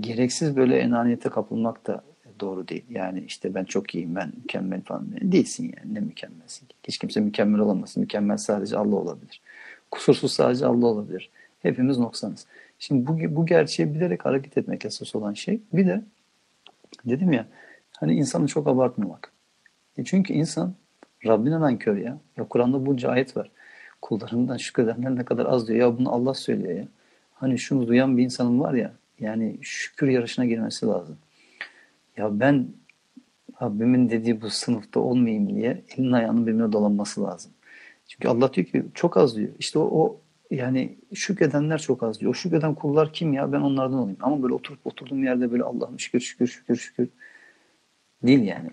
[0.00, 2.04] gereksiz böyle enaniyete kapılmak da
[2.40, 2.84] doğru değil.
[2.90, 5.06] Yani işte ben çok iyiyim, ben mükemmel falan.
[5.20, 5.94] Değilsin yani.
[5.94, 6.74] Ne mükemmelsin ki?
[6.82, 7.96] Hiç kimse mükemmel olamaz.
[7.96, 9.40] Mükemmel sadece Allah olabilir.
[9.90, 11.30] Kusursuz sadece Allah olabilir.
[11.60, 12.46] Hepimiz noksanız.
[12.78, 15.60] Şimdi bu, bu gerçeği bilerek hareket etmek esas olan şey.
[15.72, 16.02] Bir de
[17.04, 17.46] dedim ya
[17.96, 19.32] hani insanı çok abartmamak.
[19.98, 20.74] E çünkü insan
[21.26, 22.18] Rabbine nankör ya.
[22.36, 23.50] Ya Kur'an'da bunca ayet var.
[24.02, 25.78] Kullarından şükredenler ne kadar az diyor.
[25.78, 26.88] Ya bunu Allah söylüyor ya.
[27.34, 31.16] Hani şunu duyan bir insanın var ya yani şükür yarışına girmesi lazım.
[32.16, 32.68] Ya ben
[33.62, 37.52] Rabbimin dediği bu sınıfta olmayayım diye elin ayağının birbirine dolanması lazım.
[38.08, 39.48] Çünkü Allah diyor ki çok az diyor.
[39.58, 40.20] İşte o, o
[40.50, 42.30] yani şükredenler çok az diyor.
[42.30, 44.18] O şükreden kullar kim ya ben onlardan olayım.
[44.20, 47.08] Ama böyle oturup oturduğum yerde böyle Allah'ım şükür şükür şükür şükür
[48.22, 48.70] değil yani.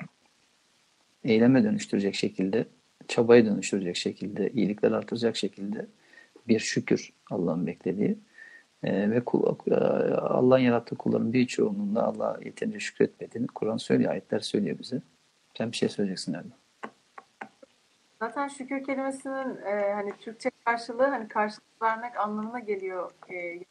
[1.24, 2.66] Eyleme dönüştürecek şekilde,
[3.08, 5.88] çabaya dönüştürecek şekilde, iyilikler artıracak şekilde
[6.48, 8.18] bir şükür Allah'ın beklediği.
[8.84, 9.76] Ee, ve kul, e,
[10.16, 15.02] Allah'ın yarattığı kulların bir çoğunluğunda Allah'a yeterince şükretmediğini Kur'an söylüyor, ayetler söylüyor bize.
[15.58, 16.62] Sen bir şey söyleyeceksin Erdoğan.
[18.20, 23.12] Zaten şükür kelimesinin e, hani Türkçe karşılığı hani karşılık vermek anlamına geliyor.
[23.30, 23.64] E, e,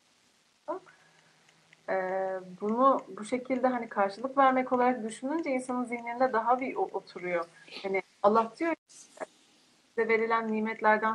[2.61, 7.45] bunu bu şekilde hani karşılık vermek olarak düşününce insanın zihninde daha bir oturuyor.
[7.83, 11.15] Hani Allah diyor size verilen nimetlerden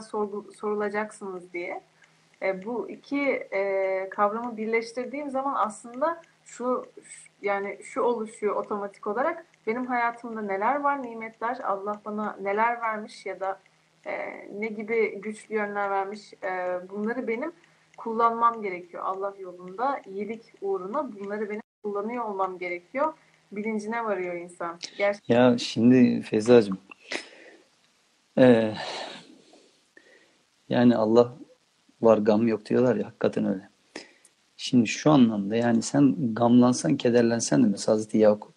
[0.55, 1.81] sorulacaksınız diye.
[2.41, 9.45] E, bu iki e, kavramı birleştirdiğim zaman aslında şu, şu yani şu oluşuyor otomatik olarak
[9.67, 13.59] benim hayatımda neler var nimetler Allah bana neler vermiş ya da
[14.05, 17.51] e, ne gibi güçlü yönler vermiş e, bunları benim
[17.97, 23.13] kullanmam gerekiyor Allah yolunda iyilik uğruna bunları benim kullanıyor olmam gerekiyor
[23.51, 24.79] bilincine varıyor insan.
[24.97, 25.35] Gerçekten.
[25.35, 26.77] Ya şimdi Feyza'cığım
[28.37, 28.73] ee,
[30.69, 31.33] yani Allah
[32.01, 33.69] var gam yok diyorlar ya hakikaten öyle.
[34.57, 38.53] Şimdi şu anlamda yani sen gamlansan kederlensen de mesela Hazreti Yakup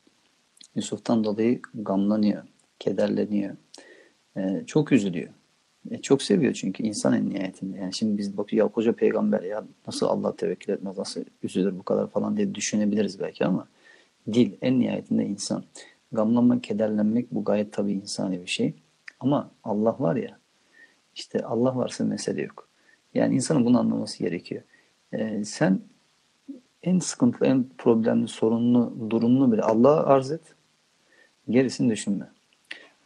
[0.75, 2.43] Yusuf'tan dolayı gamlanıyor,
[2.79, 3.57] kederleniyor.
[4.37, 5.38] Ee, çok üzülüyor.
[5.91, 7.79] E, çok seviyor çünkü insan en nihayetinde.
[7.79, 11.83] Yani şimdi biz bakıyor ya koca peygamber ya nasıl Allah tevekkül etmez, nasıl üzülür bu
[11.83, 13.69] kadar falan diye düşünebiliriz belki ama
[14.33, 15.65] dil en nihayetinde insan.
[16.13, 18.75] Gamlanmak, kederlenmek bu gayet tabii insani bir şey.
[19.21, 20.39] Ama Allah var ya
[21.15, 22.69] işte Allah varsa mesele yok.
[23.15, 24.63] Yani insanın bunu anlaması gerekiyor.
[25.13, 25.81] Ee, sen
[26.83, 30.55] en sıkıntılı, en problemli, sorunlu, durumlu bile Allah'a arz et.
[31.51, 32.31] Gerisini düşünme.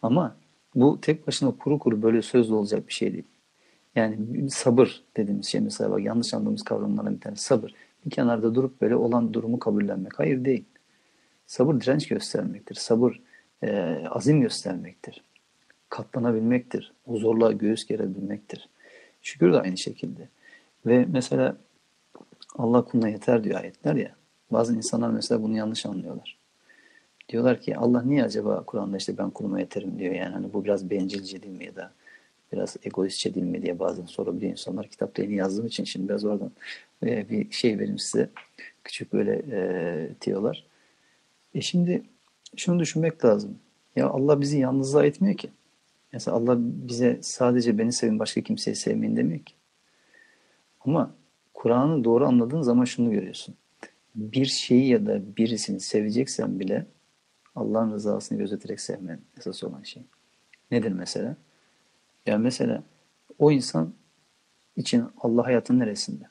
[0.03, 0.37] Ama
[0.75, 3.25] bu tek başına kuru kuru böyle sözlü olacak bir şey değil.
[3.97, 7.75] Yani sabır dediğimiz şey mesela bak yanlış anladığımız kavramlardan bir tanesi sabır.
[8.05, 10.19] Bir kenarda durup böyle olan durumu kabullenmek.
[10.19, 10.65] Hayır değil.
[11.47, 12.75] Sabır direnç göstermektir.
[12.75, 13.21] Sabır
[13.63, 15.25] e, azim göstermektir.
[15.89, 16.93] Katlanabilmektir.
[17.07, 18.69] O zorluğa göğüs gerebilmektir.
[19.23, 20.29] Şükür de aynı şekilde.
[20.87, 21.57] Ve mesela
[22.57, 24.17] Allah kuluna yeter diyor ayetler ya.
[24.53, 26.42] Bazı insanlar mesela bunu yanlış anlıyorlar.
[27.33, 30.91] Diyorlar ki Allah niye acaba Kur'an'da işte ben kuluma yeterim diyor yani hani bu biraz
[30.91, 31.93] bencilce değil mi ya da
[32.53, 34.89] biraz egoistçe değil mi diye bazen sorabiliyor insanlar.
[34.89, 36.51] Kitapta yeni yazdığım için şimdi biraz oradan
[37.07, 38.29] e, bir şey vereyim size.
[38.85, 40.67] Küçük böyle e, diyorlar.
[41.55, 42.03] E şimdi
[42.57, 43.59] şunu düşünmek lazım.
[43.97, 45.51] Ya Allah bizi yalnızlığa etmiyor ki.
[46.13, 49.55] Mesela Allah bize sadece beni sevin başka kimseyi sevmeyin demiyor ki.
[50.81, 51.15] Ama
[51.55, 53.55] Kur'an'ı doğru anladığın zaman şunu görüyorsun.
[54.15, 56.87] Bir şeyi ya da birisini seveceksen bile
[57.55, 60.03] Allah'ın rızasını gözeterek sevmen esas olan şey.
[60.71, 61.37] Nedir mesela?
[62.27, 62.83] Ya mesela
[63.39, 63.95] o insan
[64.77, 66.25] için Allah hayatın neresinde?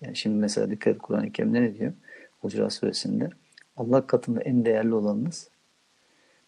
[0.00, 1.92] Yani şimdi mesela dikkat et Kur'an-ı Kerim'de ne diyor?
[2.40, 3.30] Hucurat suresinde
[3.76, 5.50] Allah katında en değerli olanınız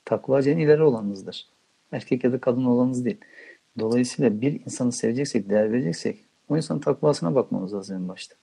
[0.04, 1.48] takvaca en ileri olanınızdır.
[1.92, 3.20] Erkek ya da kadın olanınız değil.
[3.78, 8.36] Dolayısıyla bir insanı seveceksek, değer vereceksek o insanın takvasına bakmamız lazım en başta.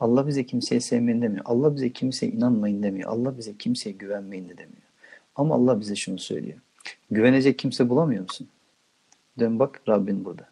[0.00, 1.44] Allah bize kimseyi sevmeyin demiyor.
[1.44, 3.10] Allah bize kimseye inanmayın demiyor.
[3.10, 4.82] Allah bize kimseye güvenmeyin de demiyor.
[5.36, 6.58] Ama Allah bize şunu söylüyor.
[7.10, 8.48] Güvenecek kimse bulamıyor musun?
[9.38, 10.48] Dön bak Rabbin burada.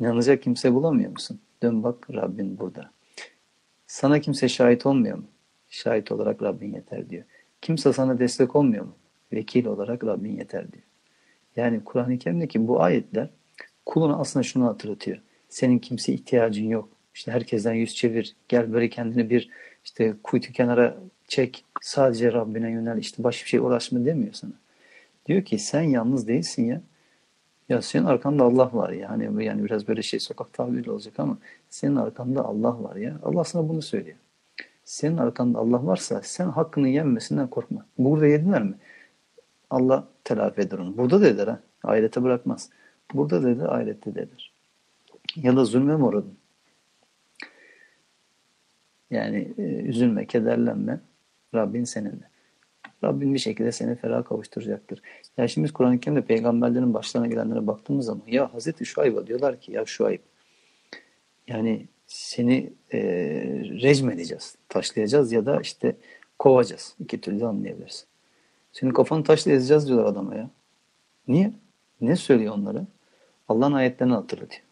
[0.00, 1.40] İnanacak kimse bulamıyor musun?
[1.62, 2.90] Dön bak Rabbin burada.
[3.86, 5.24] Sana kimse şahit olmuyor mu?
[5.68, 7.24] Şahit olarak Rabbin yeter diyor.
[7.62, 8.94] Kimse sana destek olmuyor mu?
[9.32, 10.84] Vekil olarak Rabbin yeter diyor.
[11.56, 13.30] Yani Kur'an-ı Kerim'deki bu ayetler
[13.86, 15.18] kuluna aslında şunu hatırlatıyor.
[15.48, 16.88] Senin kimse ihtiyacın yok.
[17.14, 18.36] İşte herkesten yüz çevir.
[18.48, 19.50] Gel böyle kendini bir
[19.84, 20.96] işte kuytu kenara
[21.28, 21.64] çek.
[21.80, 22.98] Sadece Rabbine yönel.
[22.98, 24.52] İşte başka bir şey uğraşma demiyor sana.
[25.26, 26.80] Diyor ki sen yalnız değilsin ya.
[27.68, 29.10] Ya senin arkanda Allah var ya.
[29.10, 31.38] Hani yani biraz böyle şey sokak tabiri olacak ama
[31.70, 33.20] senin arkanda Allah var ya.
[33.22, 34.16] Allah sana bunu söylüyor.
[34.84, 37.86] Senin arkanda Allah varsa sen hakkını yenmesinden korkma.
[37.98, 38.74] Burada yediler mi?
[39.70, 40.96] Allah telafi eder onu.
[40.96, 41.60] Burada da eder ha.
[41.84, 42.70] Ahirete bırakmaz.
[43.14, 44.52] Burada da eder, ahirette de eder.
[45.36, 46.36] Ya da zulme mi uğradın?
[49.10, 51.00] Yani e, üzülme, kederlenme.
[51.54, 52.30] Rabbin seninle.
[53.04, 55.02] Rabbin bir şekilde seni ferah kavuşturacaktır.
[55.36, 59.86] Ya şimdi Kur'an-ı Kerim'de peygamberlerin başlarına gelenlere baktığımız zaman ya Hazreti Şuayb'a diyorlar ki ya
[59.86, 60.20] Şuayb
[61.48, 63.00] yani seni e,
[63.82, 65.96] recm edeceğiz, taşlayacağız ya da işte
[66.38, 66.96] kovacağız.
[67.00, 68.06] İki türlü anlayabilirsin.
[68.72, 70.50] Senin kafanı taşla ezeceğiz diyorlar adama ya.
[71.28, 71.52] Niye?
[72.00, 72.86] Ne söylüyor onlara?
[73.48, 74.62] Allah'ın ayetlerini hatırlatıyor.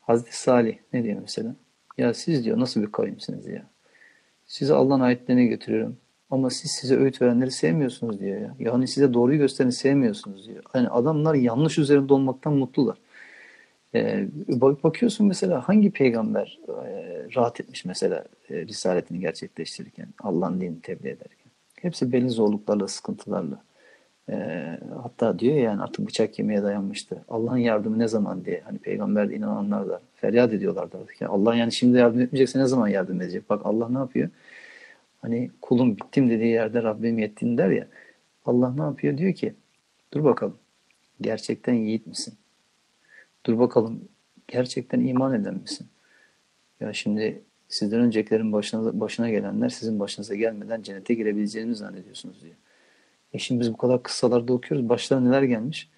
[0.00, 1.54] Hazreti Salih ne diyor mesela?
[2.00, 3.62] Ya siz diyor nasıl bir kavimsiniz ya?
[4.46, 5.96] Sizi Allah'ın ayetlerine götürüyorum.
[6.30, 8.54] Ama siz size öğüt verenleri sevmiyorsunuz diyor ya.
[8.58, 10.62] Yani size doğruyu göstereni sevmiyorsunuz diyor.
[10.74, 12.98] Yani adamlar yanlış üzerinde olmaktan mutlular.
[13.94, 14.28] Ee,
[14.82, 21.50] bakıyorsun mesela hangi peygamber e, rahat etmiş mesela e, risaletini gerçekleştirirken, Allah'ın dinini tebliğ ederken.
[21.80, 23.62] Hepsi belli zorluklarla, sıkıntılarla.
[24.30, 27.24] E, hatta diyor ya yani artık bıçak kemiğe dayanmıştı.
[27.28, 28.60] Allah'ın yardımı ne zaman diye.
[28.64, 31.20] Hani peygamberde inananlar da feryat ediyorlardı artık.
[31.20, 33.50] Yani Allah yani şimdi yardım etmeyecekse ne zaman yardım edecek?
[33.50, 34.28] Bak Allah ne yapıyor?
[35.22, 37.86] Hani kulum bittim dediği yerde Rabbim yettin der ya.
[38.46, 39.18] Allah ne yapıyor?
[39.18, 39.54] Diyor ki
[40.12, 40.56] dur bakalım
[41.20, 42.34] gerçekten yiğit misin?
[43.46, 44.08] Dur bakalım
[44.48, 45.86] gerçekten iman eden misin?
[46.80, 52.54] Ya şimdi sizden öncekilerin başına, başına gelenler sizin başınıza gelmeden cennete girebileceğinizi zannediyorsunuz diyor.
[53.34, 54.88] E şimdi biz bu kadar kıssalarda okuyoruz.
[54.88, 55.88] Başlarına neler gelmiş?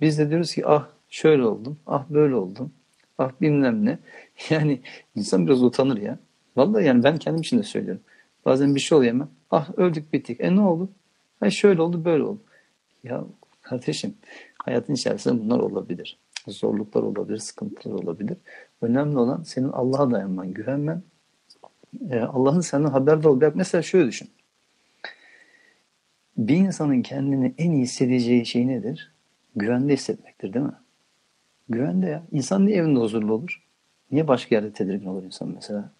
[0.00, 2.72] Biz de diyoruz ki ah şöyle oldum, ah böyle oldum,
[3.18, 3.98] ah bilmem ne.
[4.50, 4.80] Yani
[5.16, 6.18] insan biraz utanır ya.
[6.56, 8.02] Vallahi yani ben kendim için de söylüyorum.
[8.44, 9.28] Bazen bir şey oluyor hemen.
[9.50, 10.40] Ah öldük bittik.
[10.40, 10.88] E ne oldu?
[11.40, 12.40] Ha şöyle oldu böyle oldu.
[13.04, 13.24] Ya
[13.62, 14.14] kardeşim
[14.58, 16.18] hayatın içerisinde bunlar olabilir.
[16.48, 18.36] Zorluklar olabilir, sıkıntılar olabilir.
[18.82, 21.02] Önemli olan senin Allah'a dayanman, güvenmen.
[22.10, 23.56] Ee, Allah'ın senden haberdar olacak.
[23.56, 24.28] Mesela şöyle düşün.
[26.36, 29.12] Bir insanın kendini en iyi hissedeceği şey nedir?
[29.56, 30.72] Güvende hissetmektir değil mi?
[31.68, 32.22] Güvende ya.
[32.32, 33.62] İnsan niye evinde huzurlu olur?
[34.12, 35.90] Niye başka yerde tedirgin olur insan mesela?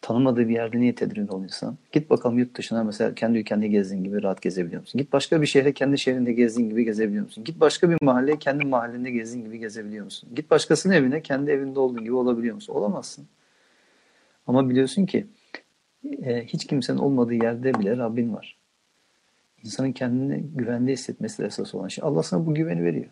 [0.00, 1.76] Tanımadığı bir yerde niye tedirgin olur insan?
[1.92, 4.98] Git bakalım yurt dışına mesela kendi ülkende gezdiğin gibi rahat gezebiliyor musun?
[4.98, 7.44] Git başka bir şehre kendi şehrinde gezdiğin gibi gezebiliyor musun?
[7.44, 10.30] Git başka bir mahalleye kendi mahallende gezdiğin gibi gezebiliyor musun?
[10.34, 12.74] Git başkasının evine kendi evinde olduğun gibi olabiliyor musun?
[12.74, 13.26] Olamazsın.
[14.46, 15.26] Ama biliyorsun ki
[16.22, 18.56] e, hiç kimsenin olmadığı yerde bile Rabbin var.
[19.64, 22.04] İnsanın kendini güvende hissetmesi de esas olan şey.
[22.04, 23.06] Allah sana bu güveni veriyor.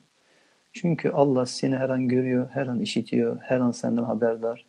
[0.73, 4.67] Çünkü Allah seni her an görüyor, her an işitiyor, her an senden haberdar.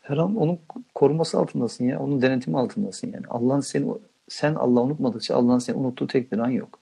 [0.00, 0.58] Her an onun
[0.94, 3.26] koruması altındasın ya, onun denetimi altındasın yani.
[3.28, 3.92] Allah'ın seni
[4.28, 6.78] sen Allah'ı unutmadıkça Allah'ın seni unuttuğu tek bir an yok.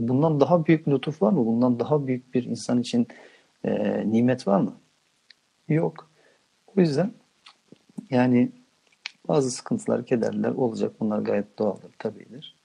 [0.00, 1.46] E bundan daha büyük bir lütuf var mı?
[1.46, 3.06] Bundan daha büyük bir insan için
[3.64, 4.74] e, nimet var mı?
[5.68, 6.10] Yok.
[6.76, 7.12] O yüzden
[8.10, 8.52] yani
[9.28, 10.92] bazı sıkıntılar, kederler olacak.
[11.00, 12.61] Bunlar gayet doğaldır, tabidir.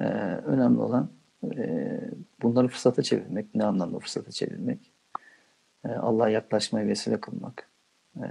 [0.00, 0.04] Ee,
[0.44, 1.10] önemli olan
[1.56, 2.00] e,
[2.42, 3.54] bunları fırsata çevirmek.
[3.54, 4.92] Ne anlamda fırsata çevirmek?
[5.84, 7.68] Ee, Allah'a yaklaşmayı vesile kılmak.
[8.16, 8.22] Ee,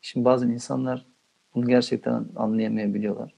[0.00, 1.06] şimdi bazı insanlar
[1.54, 3.34] bunu gerçekten anlayamayabiliyorlar.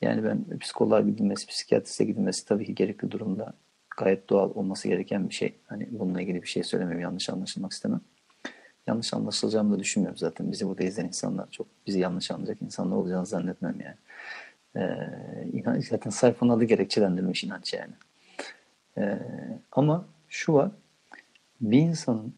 [0.00, 3.54] Yani ben psikoloğa gidilmesi, psikiyatriste gidilmesi tabii ki gerekli durumda
[3.96, 5.54] gayet doğal olması gereken bir şey.
[5.66, 8.00] Hani bununla ilgili bir şey söylemem, yanlış anlaşılmak istemem.
[8.86, 10.52] Yanlış anlaşılacağımı da düşünmüyorum zaten.
[10.52, 13.96] Bizi burada izleyen insanlar çok bizi yanlış anlayacak insanlar olacağını zannetmem yani.
[14.76, 14.80] Ee,
[15.52, 17.92] inanç zaten sayfanın adı gerekçelendirilmiş inanç yani.
[18.98, 19.18] Ee,
[19.72, 20.70] ama şu var,
[21.60, 22.34] bir insanın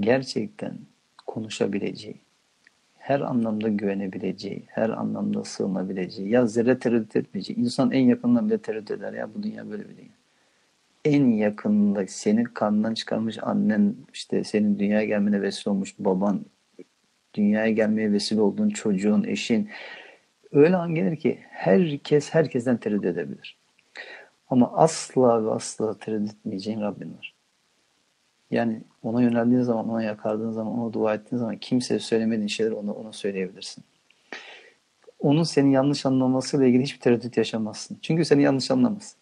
[0.00, 0.78] gerçekten
[1.26, 2.20] konuşabileceği,
[2.98, 8.90] her anlamda güvenebileceği, her anlamda sığınabileceği, ya zerre tereddüt etmeyeceği, insan en yakından bile tereddüt
[8.90, 10.18] eder ya bu dünya böyle bir dünya.
[11.04, 16.44] En yakınında senin karnından çıkarmış annen, işte senin dünyaya gelmene vesile olmuş baban,
[17.34, 19.68] dünyaya gelmeye vesile olduğun çocuğun, eşin,
[20.52, 23.58] öyle an gelir ki herkes herkesten tereddüt edebilir.
[24.50, 27.34] Ama asla ve asla tereddüt etmeyeceğin Rabbin var.
[28.50, 32.92] Yani ona yöneldiğin zaman, ona yakardığın zaman, ona dua ettiğin zaman kimseye söylemediğin şeyleri ona,
[32.92, 33.84] ona söyleyebilirsin.
[35.18, 37.98] Onun seni yanlış anlamasıyla ilgili hiçbir tereddüt yaşamazsın.
[38.02, 39.16] Çünkü seni yanlış anlamaz.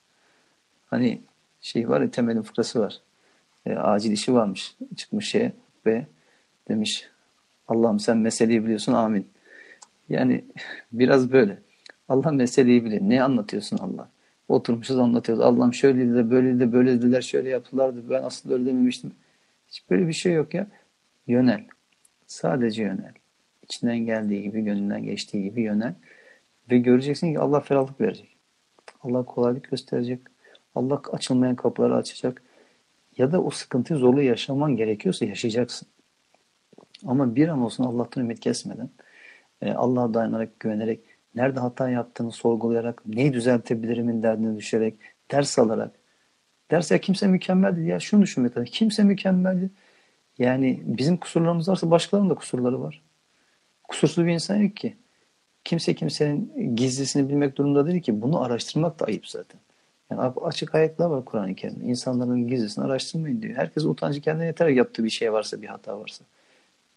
[0.87, 1.20] Hani
[1.61, 3.01] şey var ya temelin fıkrası var.
[3.66, 4.77] E, acil işi varmış.
[4.97, 5.51] Çıkmış şey
[5.87, 6.07] ve
[6.68, 7.09] demiş
[7.68, 9.29] Allah'ım sen meseleyi biliyorsun amin.
[10.09, 10.44] Yani
[10.92, 11.59] biraz böyle.
[12.09, 13.00] Allah meseleyi bilir.
[13.00, 14.11] Ne anlatıyorsun Allah?
[14.48, 15.44] Oturmuşuz anlatıyoruz.
[15.44, 18.11] Allah'ım şöyle de böyle de böyle dediler şöyle yaptılardı.
[18.11, 19.12] Ben aslında öyle dememiştim.
[19.68, 20.66] Hiç böyle bir şey yok ya.
[21.26, 21.64] Yönel.
[22.26, 23.12] Sadece yönel.
[23.62, 25.94] İçinden geldiği gibi, gönlünden geçtiği gibi yönel.
[26.70, 28.36] Ve göreceksin ki Allah ferahlık verecek.
[29.02, 30.20] Allah kolaylık gösterecek.
[30.74, 32.42] Allah açılmayan kapıları açacak.
[33.18, 35.88] Ya da o sıkıntıyı zorlu yaşaman gerekiyorsa yaşayacaksın.
[37.07, 38.90] Ama bir an olsun Allah'tan ümit kesmeden,
[39.62, 41.00] e, Allah'a dayanarak, güvenerek,
[41.34, 44.94] nerede hata yaptığını sorgulayarak, neyi düzeltebilirimin derdine düşerek,
[45.30, 45.90] ders alarak.
[46.70, 47.88] Ders ya kimse mükemmel değil.
[47.88, 48.64] Ya şunu düşünmek lazım.
[48.72, 49.70] Kimse mükemmel değil.
[50.38, 53.02] Yani bizim kusurlarımız varsa başkalarının da kusurları var.
[53.88, 54.96] Kusursuz bir insan yok ki.
[55.64, 58.22] Kimse kimsenin gizlisini bilmek durumunda değil ki.
[58.22, 59.61] Bunu araştırmak da ayıp zaten.
[60.11, 61.84] Yani açık ayetler var Kur'an-ı Kerim'de.
[61.84, 63.57] İnsanların gizlisini araştırmayın diyor.
[63.57, 66.24] Herkes utancı kendine yeter yaptığı bir şey varsa, bir hata varsa.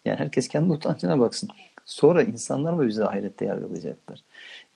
[0.05, 1.49] Yani herkes kendi utancına baksın.
[1.89, 4.23] Sonra insanlar mı bizi ahirette yargılayacaklar?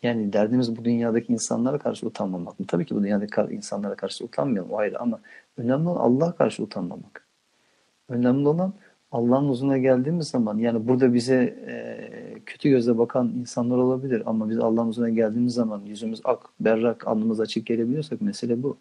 [0.03, 2.65] Yani derdimiz bu dünyadaki insanlara karşı utanmamak mı?
[2.67, 5.19] Tabii ki bu dünyadaki insanlara karşı utanmayalım o ayrı ama
[5.57, 7.25] önemli olan Allah'a karşı utanmamak.
[8.09, 8.73] Önemli olan
[9.11, 11.35] Allah'ın huzuruna geldiğimiz zaman yani burada bize
[11.67, 17.07] e, kötü gözle bakan insanlar olabilir ama biz Allah'ın huzuruna geldiğimiz zaman yüzümüz ak, berrak,
[17.07, 18.77] alnımız açık gelebiliyorsak mesele bu.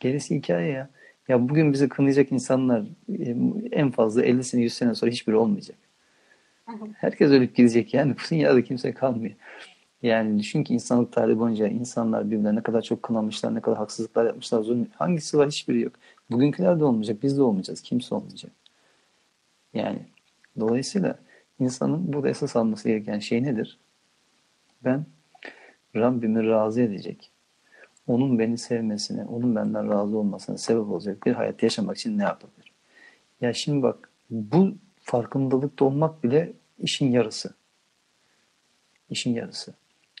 [0.00, 0.88] Gerisi hikaye ya.
[1.28, 2.82] Ya bugün bizi kınayacak insanlar
[3.18, 3.36] e,
[3.72, 5.76] en fazla 50 sene 100 sene sonra hiçbiri olmayacak.
[6.94, 8.14] Herkes ölüp gidecek yani.
[8.14, 9.34] Bu dünyada kimse kalmıyor.
[10.02, 14.26] Yani düşün ki insanlık tarihi boyunca insanlar birbirlerine ne kadar çok kınamışlar, ne kadar haksızlıklar
[14.26, 14.62] yapmışlar.
[14.62, 14.88] Zulüm.
[14.96, 15.48] Hangisi var?
[15.48, 15.92] Hiçbiri yok.
[16.30, 17.80] Bugünküler de olmayacak, biz de olmayacağız.
[17.80, 18.52] Kimse olmayacak.
[19.74, 19.98] Yani
[20.60, 21.18] dolayısıyla
[21.60, 23.78] insanın burada esas alması gereken şey nedir?
[24.84, 25.06] Ben
[25.96, 27.30] Rabbimi razı edecek,
[28.06, 32.74] onun beni sevmesine, onun benden razı olmasına sebep olacak bir hayat yaşamak için ne yapabilirim?
[33.40, 37.54] Ya şimdi bak bu farkındalıkta olmak bile işin yarısı.
[39.10, 39.74] İşin yarısı.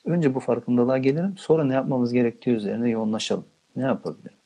[0.04, 3.46] Önce bu farkındalığa gelelim, sonra ne yapmamız gerektiği üzerine yoğunlaşalım.
[3.76, 4.36] Ne yapabilirim?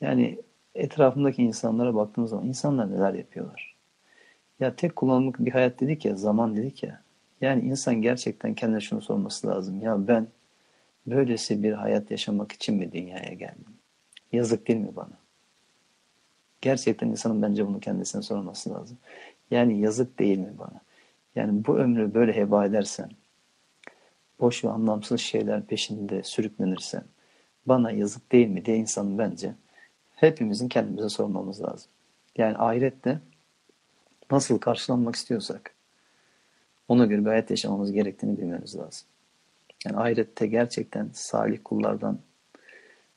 [0.00, 0.38] Yani
[0.74, 3.76] etrafımdaki insanlara baktığımız zaman insanlar neler yapıyorlar?
[4.60, 7.02] Ya tek kullanımlık bir hayat dedik ya, zaman dedik ya.
[7.40, 9.82] Yani insan gerçekten kendine şunu sorması lazım.
[9.82, 10.28] Ya ben
[11.06, 13.74] böylesi bir hayat yaşamak için mi dünyaya geldim?
[14.32, 15.17] Yazık değil mi bana?
[16.60, 18.98] Gerçekten insanın bence bunu kendisine sorması lazım.
[19.50, 20.80] Yani yazık değil mi bana?
[21.36, 23.10] Yani bu ömrü böyle heba edersen,
[24.40, 27.04] boş ve anlamsız şeyler peşinde sürüklenirsen,
[27.66, 29.54] bana yazık değil mi diye insanın bence
[30.14, 31.90] hepimizin kendimize sormamız lazım.
[32.36, 33.20] Yani ahirette
[34.30, 35.74] nasıl karşılanmak istiyorsak
[36.88, 39.08] ona göre bir hayat yaşamamız gerektiğini bilmemiz lazım.
[39.84, 42.18] Yani ahirette gerçekten salih kullardan,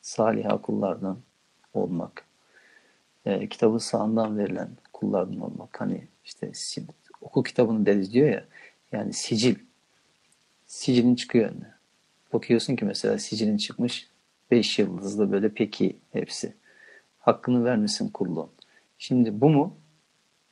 [0.02, 1.18] saliha kullardan
[1.74, 2.26] olmak,
[3.26, 5.82] e, kitabı sağından verilen kullardan olmak.
[5.82, 6.52] Hani işte
[7.22, 8.46] oku kitabını deriz diyor ya,
[8.92, 9.56] yani sicil,
[10.66, 11.72] sicilin çıkıyor önüne.
[12.34, 14.10] Bakıyorsun ki mesela sicilin çıkmış,
[14.52, 16.54] beş yıldızlı böyle peki hepsi.
[17.20, 18.52] Hakkını vermişsin kulluğun.
[18.98, 19.78] Şimdi bu mu?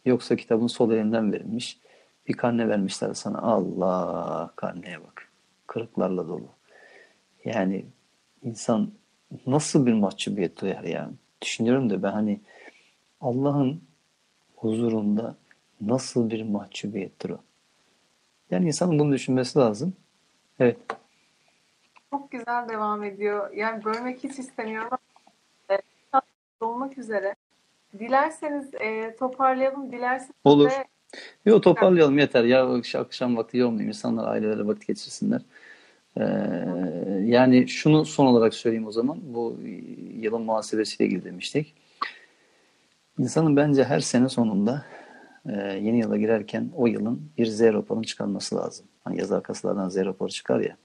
[0.05, 1.79] Yoksa kitabın sol elinden verilmiş.
[2.27, 3.37] Bir karne vermişler sana.
[3.41, 5.27] Allah karneye bak.
[5.67, 6.47] Kırıklarla dolu.
[7.45, 7.85] Yani
[8.43, 8.91] insan
[9.47, 11.13] nasıl bir mahcubiyet duyar yani.
[11.41, 12.41] Düşünüyorum da ben hani
[13.21, 13.81] Allah'ın
[14.55, 15.35] huzurunda
[15.81, 17.39] nasıl bir mahcubiyettir o.
[18.51, 19.93] Yani insanın bunu düşünmesi lazım.
[20.59, 20.77] Evet.
[22.11, 23.51] Çok güzel devam ediyor.
[23.53, 24.97] Yani bölmek hiç istemiyorum.
[26.61, 27.35] Olmak üzere.
[27.99, 29.91] Dilerseniz e, toparlayalım.
[29.91, 30.69] Dilerseniz Olur.
[30.69, 30.85] de...
[31.45, 32.43] Yok toparlayalım yeter.
[32.43, 33.87] Ya akşam vakti yormayayım.
[33.87, 35.41] İnsanlar ailelerle vakit geçirsinler.
[36.17, 36.23] Ee,
[37.25, 39.19] yani şunu son olarak söyleyeyim o zaman.
[39.23, 39.57] Bu
[40.13, 41.75] yılın muhasebesiyle ilgili demiştik.
[43.19, 44.85] İnsanın bence her sene sonunda
[45.45, 48.85] e, yeni yıla girerken o yılın bir Z raporunu çıkarması lazım.
[49.03, 50.77] Hani yazı arkasılardan Z raporu çıkar ya.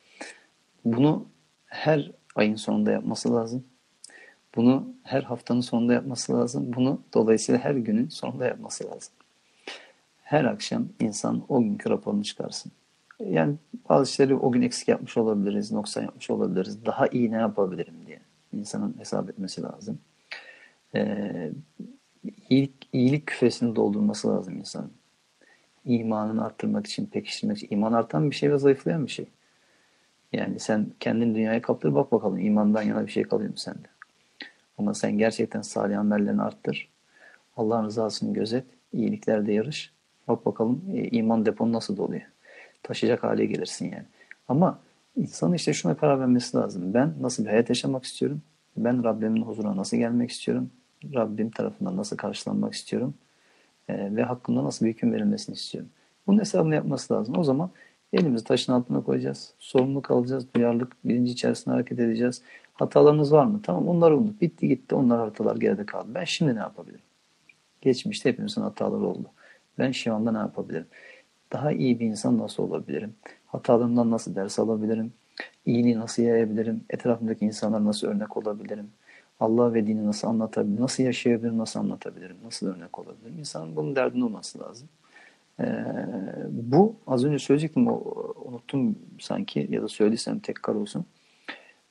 [0.85, 1.26] Bunu
[1.66, 3.64] her ayın sonunda yapması lazım.
[4.57, 6.72] Bunu her haftanın sonunda yapması lazım.
[6.76, 9.14] Bunu dolayısıyla her günün sonunda yapması lazım.
[10.22, 12.72] Her akşam insan o günkü raporunu çıkarsın.
[13.20, 13.55] Yani
[13.89, 16.87] bazı şeyleri o gün eksik yapmış olabiliriz, noksan yapmış olabiliriz.
[16.87, 18.20] Daha iyi ne yapabilirim diye
[18.53, 19.99] insanın hesap etmesi lazım.
[20.95, 21.51] Ee,
[22.51, 24.93] iyilik, iyilik küfesini doldurması lazım insanın.
[25.85, 27.68] İmanını arttırmak için, pekiştirmek için.
[27.70, 29.27] İman artan bir şey ve zayıflayan bir şey.
[30.33, 33.89] Yani sen kendin dünyaya kaptır bak bakalım imandan yana bir şey kalıyor mu sende?
[34.79, 36.89] Ama sen gerçekten salih amellerini arttır.
[37.57, 38.64] Allah'ın rızasını gözet.
[38.93, 39.93] iyiliklerde yarış.
[40.29, 42.22] Bak bakalım e, iman depon nasıl doluyor.
[42.83, 44.05] Taşıyacak hale gelirsin yani.
[44.49, 44.79] Ama
[45.16, 46.95] insanın işte şuna karar vermesi lazım.
[46.95, 48.43] Ben nasıl bir hayat yaşamak istiyorum?
[48.77, 50.70] Ben Rabbimin huzuruna nasıl gelmek istiyorum?
[51.14, 53.14] Rabbim tarafından nasıl karşılanmak istiyorum?
[53.88, 55.90] E, ve hakkında nasıl bir hüküm verilmesini istiyorum?
[56.26, 57.38] Bunun hesabını yapması lazım.
[57.38, 57.70] O zaman
[58.14, 59.55] Elimizi taşın altına koyacağız.
[59.59, 60.46] Sorumluluk alacağız.
[60.55, 62.42] Duyarlılık bilinci içerisinde hareket edeceğiz.
[62.74, 63.61] Hatalarınız var mı?
[63.62, 64.40] Tamam onları unut.
[64.40, 64.94] Bitti gitti.
[64.94, 66.09] Onlar hatalar geride kaldı.
[66.14, 67.05] Ben şimdi ne yapabilirim?
[67.80, 69.30] Geçmişte hepimizin hataları oldu.
[69.78, 70.86] Ben şu anda ne yapabilirim?
[71.52, 73.14] Daha iyi bir insan nasıl olabilirim?
[73.46, 75.12] Hatalarımdan nasıl ders alabilirim?
[75.66, 76.84] İyiliği nasıl yayabilirim?
[76.90, 78.90] Etrafımdaki insanlara nasıl örnek olabilirim?
[79.41, 80.82] Allah ve dini nasıl anlatabilirim?
[80.82, 81.59] Nasıl yaşayabilirim?
[81.59, 82.37] Nasıl anlatabilirim?
[82.45, 83.39] Nasıl örnek olabilirim?
[83.39, 84.89] İnsanın bunun derdinde olması lazım.
[85.61, 85.64] Ee,
[86.51, 88.03] bu az önce söyleyecektim o,
[88.45, 91.07] unuttum sanki ya da söylediysem tekrar olsun.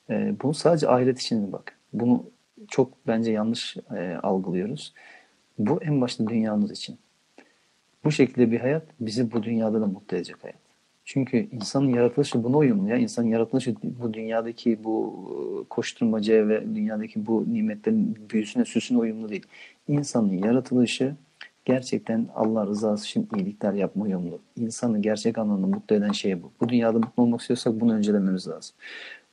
[0.10, 1.78] Ee, bunu sadece ahiret için mi bak?
[1.94, 2.26] Bunu
[2.68, 4.94] çok bence yanlış e, algılıyoruz.
[5.60, 6.98] Bu en başta dünyamız için.
[8.04, 10.63] Bu şekilde bir hayat bizi bu dünyada da mutlu edecek hayat.
[11.06, 12.98] Çünkü insanın yaratılışı buna uyumlu ya.
[12.98, 19.46] İnsanın yaratılışı bu dünyadaki bu koşturmacaya ve dünyadaki bu nimetlerin büyüsüne, süsüne uyumlu değil.
[19.88, 21.16] İnsanın yaratılışı
[21.66, 24.40] gerçekten Allah rızası için iyilikler yapma uyumlu.
[24.56, 26.52] İnsanı gerçek anlamda mutlu eden şey bu.
[26.62, 28.76] Bu dünyada mutlu olmak istiyorsak bunu öncelememiz lazım.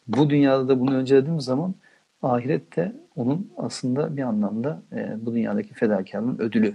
[0.08, 1.74] Bu dünyada da bunu öncelediğimiz zaman
[2.22, 6.74] ahirette onun aslında bir anlamda e, bu dünyadaki fedakarlığın ödülü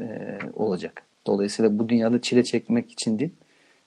[0.00, 1.02] e, olacak.
[1.26, 3.30] Dolayısıyla bu dünyada çile çekmek için değil,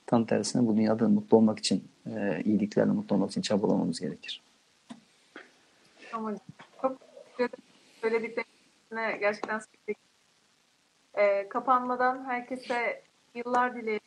[0.05, 4.41] tam tersine bu dünyada mutlu olmak için, e, iyiliklerle mutlu olmak için çabalamamız gerekir.
[6.13, 6.35] Ama
[6.81, 6.97] çok
[8.01, 9.97] söylediklerine gerçekten sevdik.
[11.13, 13.03] E, kapanmadan herkese
[13.35, 14.01] yıllar dileyelim.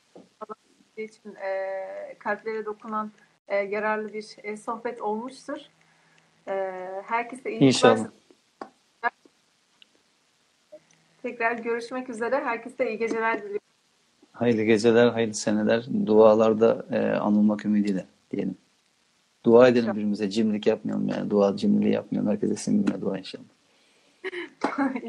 [0.97, 3.13] için e, kalplere dokunan
[3.49, 5.59] e, yararlı bir e, sohbet olmuştur.
[6.49, 6.53] E,
[7.07, 8.07] herkese iyi İnşallah.
[11.23, 12.45] Tekrar görüşmek üzere.
[12.45, 13.64] Herkese iyi geceler diliyorum.
[14.35, 15.87] Hayırlı geceler, hayırlı seneler.
[16.07, 18.57] Dualarda e, anılmak ümidiyle diyelim.
[19.45, 19.95] Dua edelim inşallah.
[19.95, 20.31] birbirimize.
[20.31, 21.31] Cimrilik yapmayalım yani.
[21.31, 22.31] Dua cimriliği yapmayalım.
[22.31, 23.45] Herkese sinirle dua inşallah.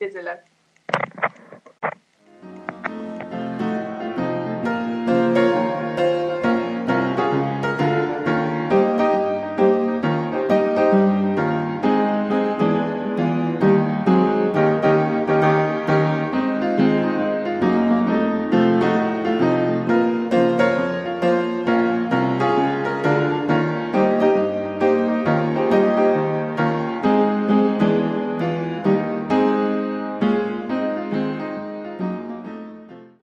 [0.00, 0.51] geceler.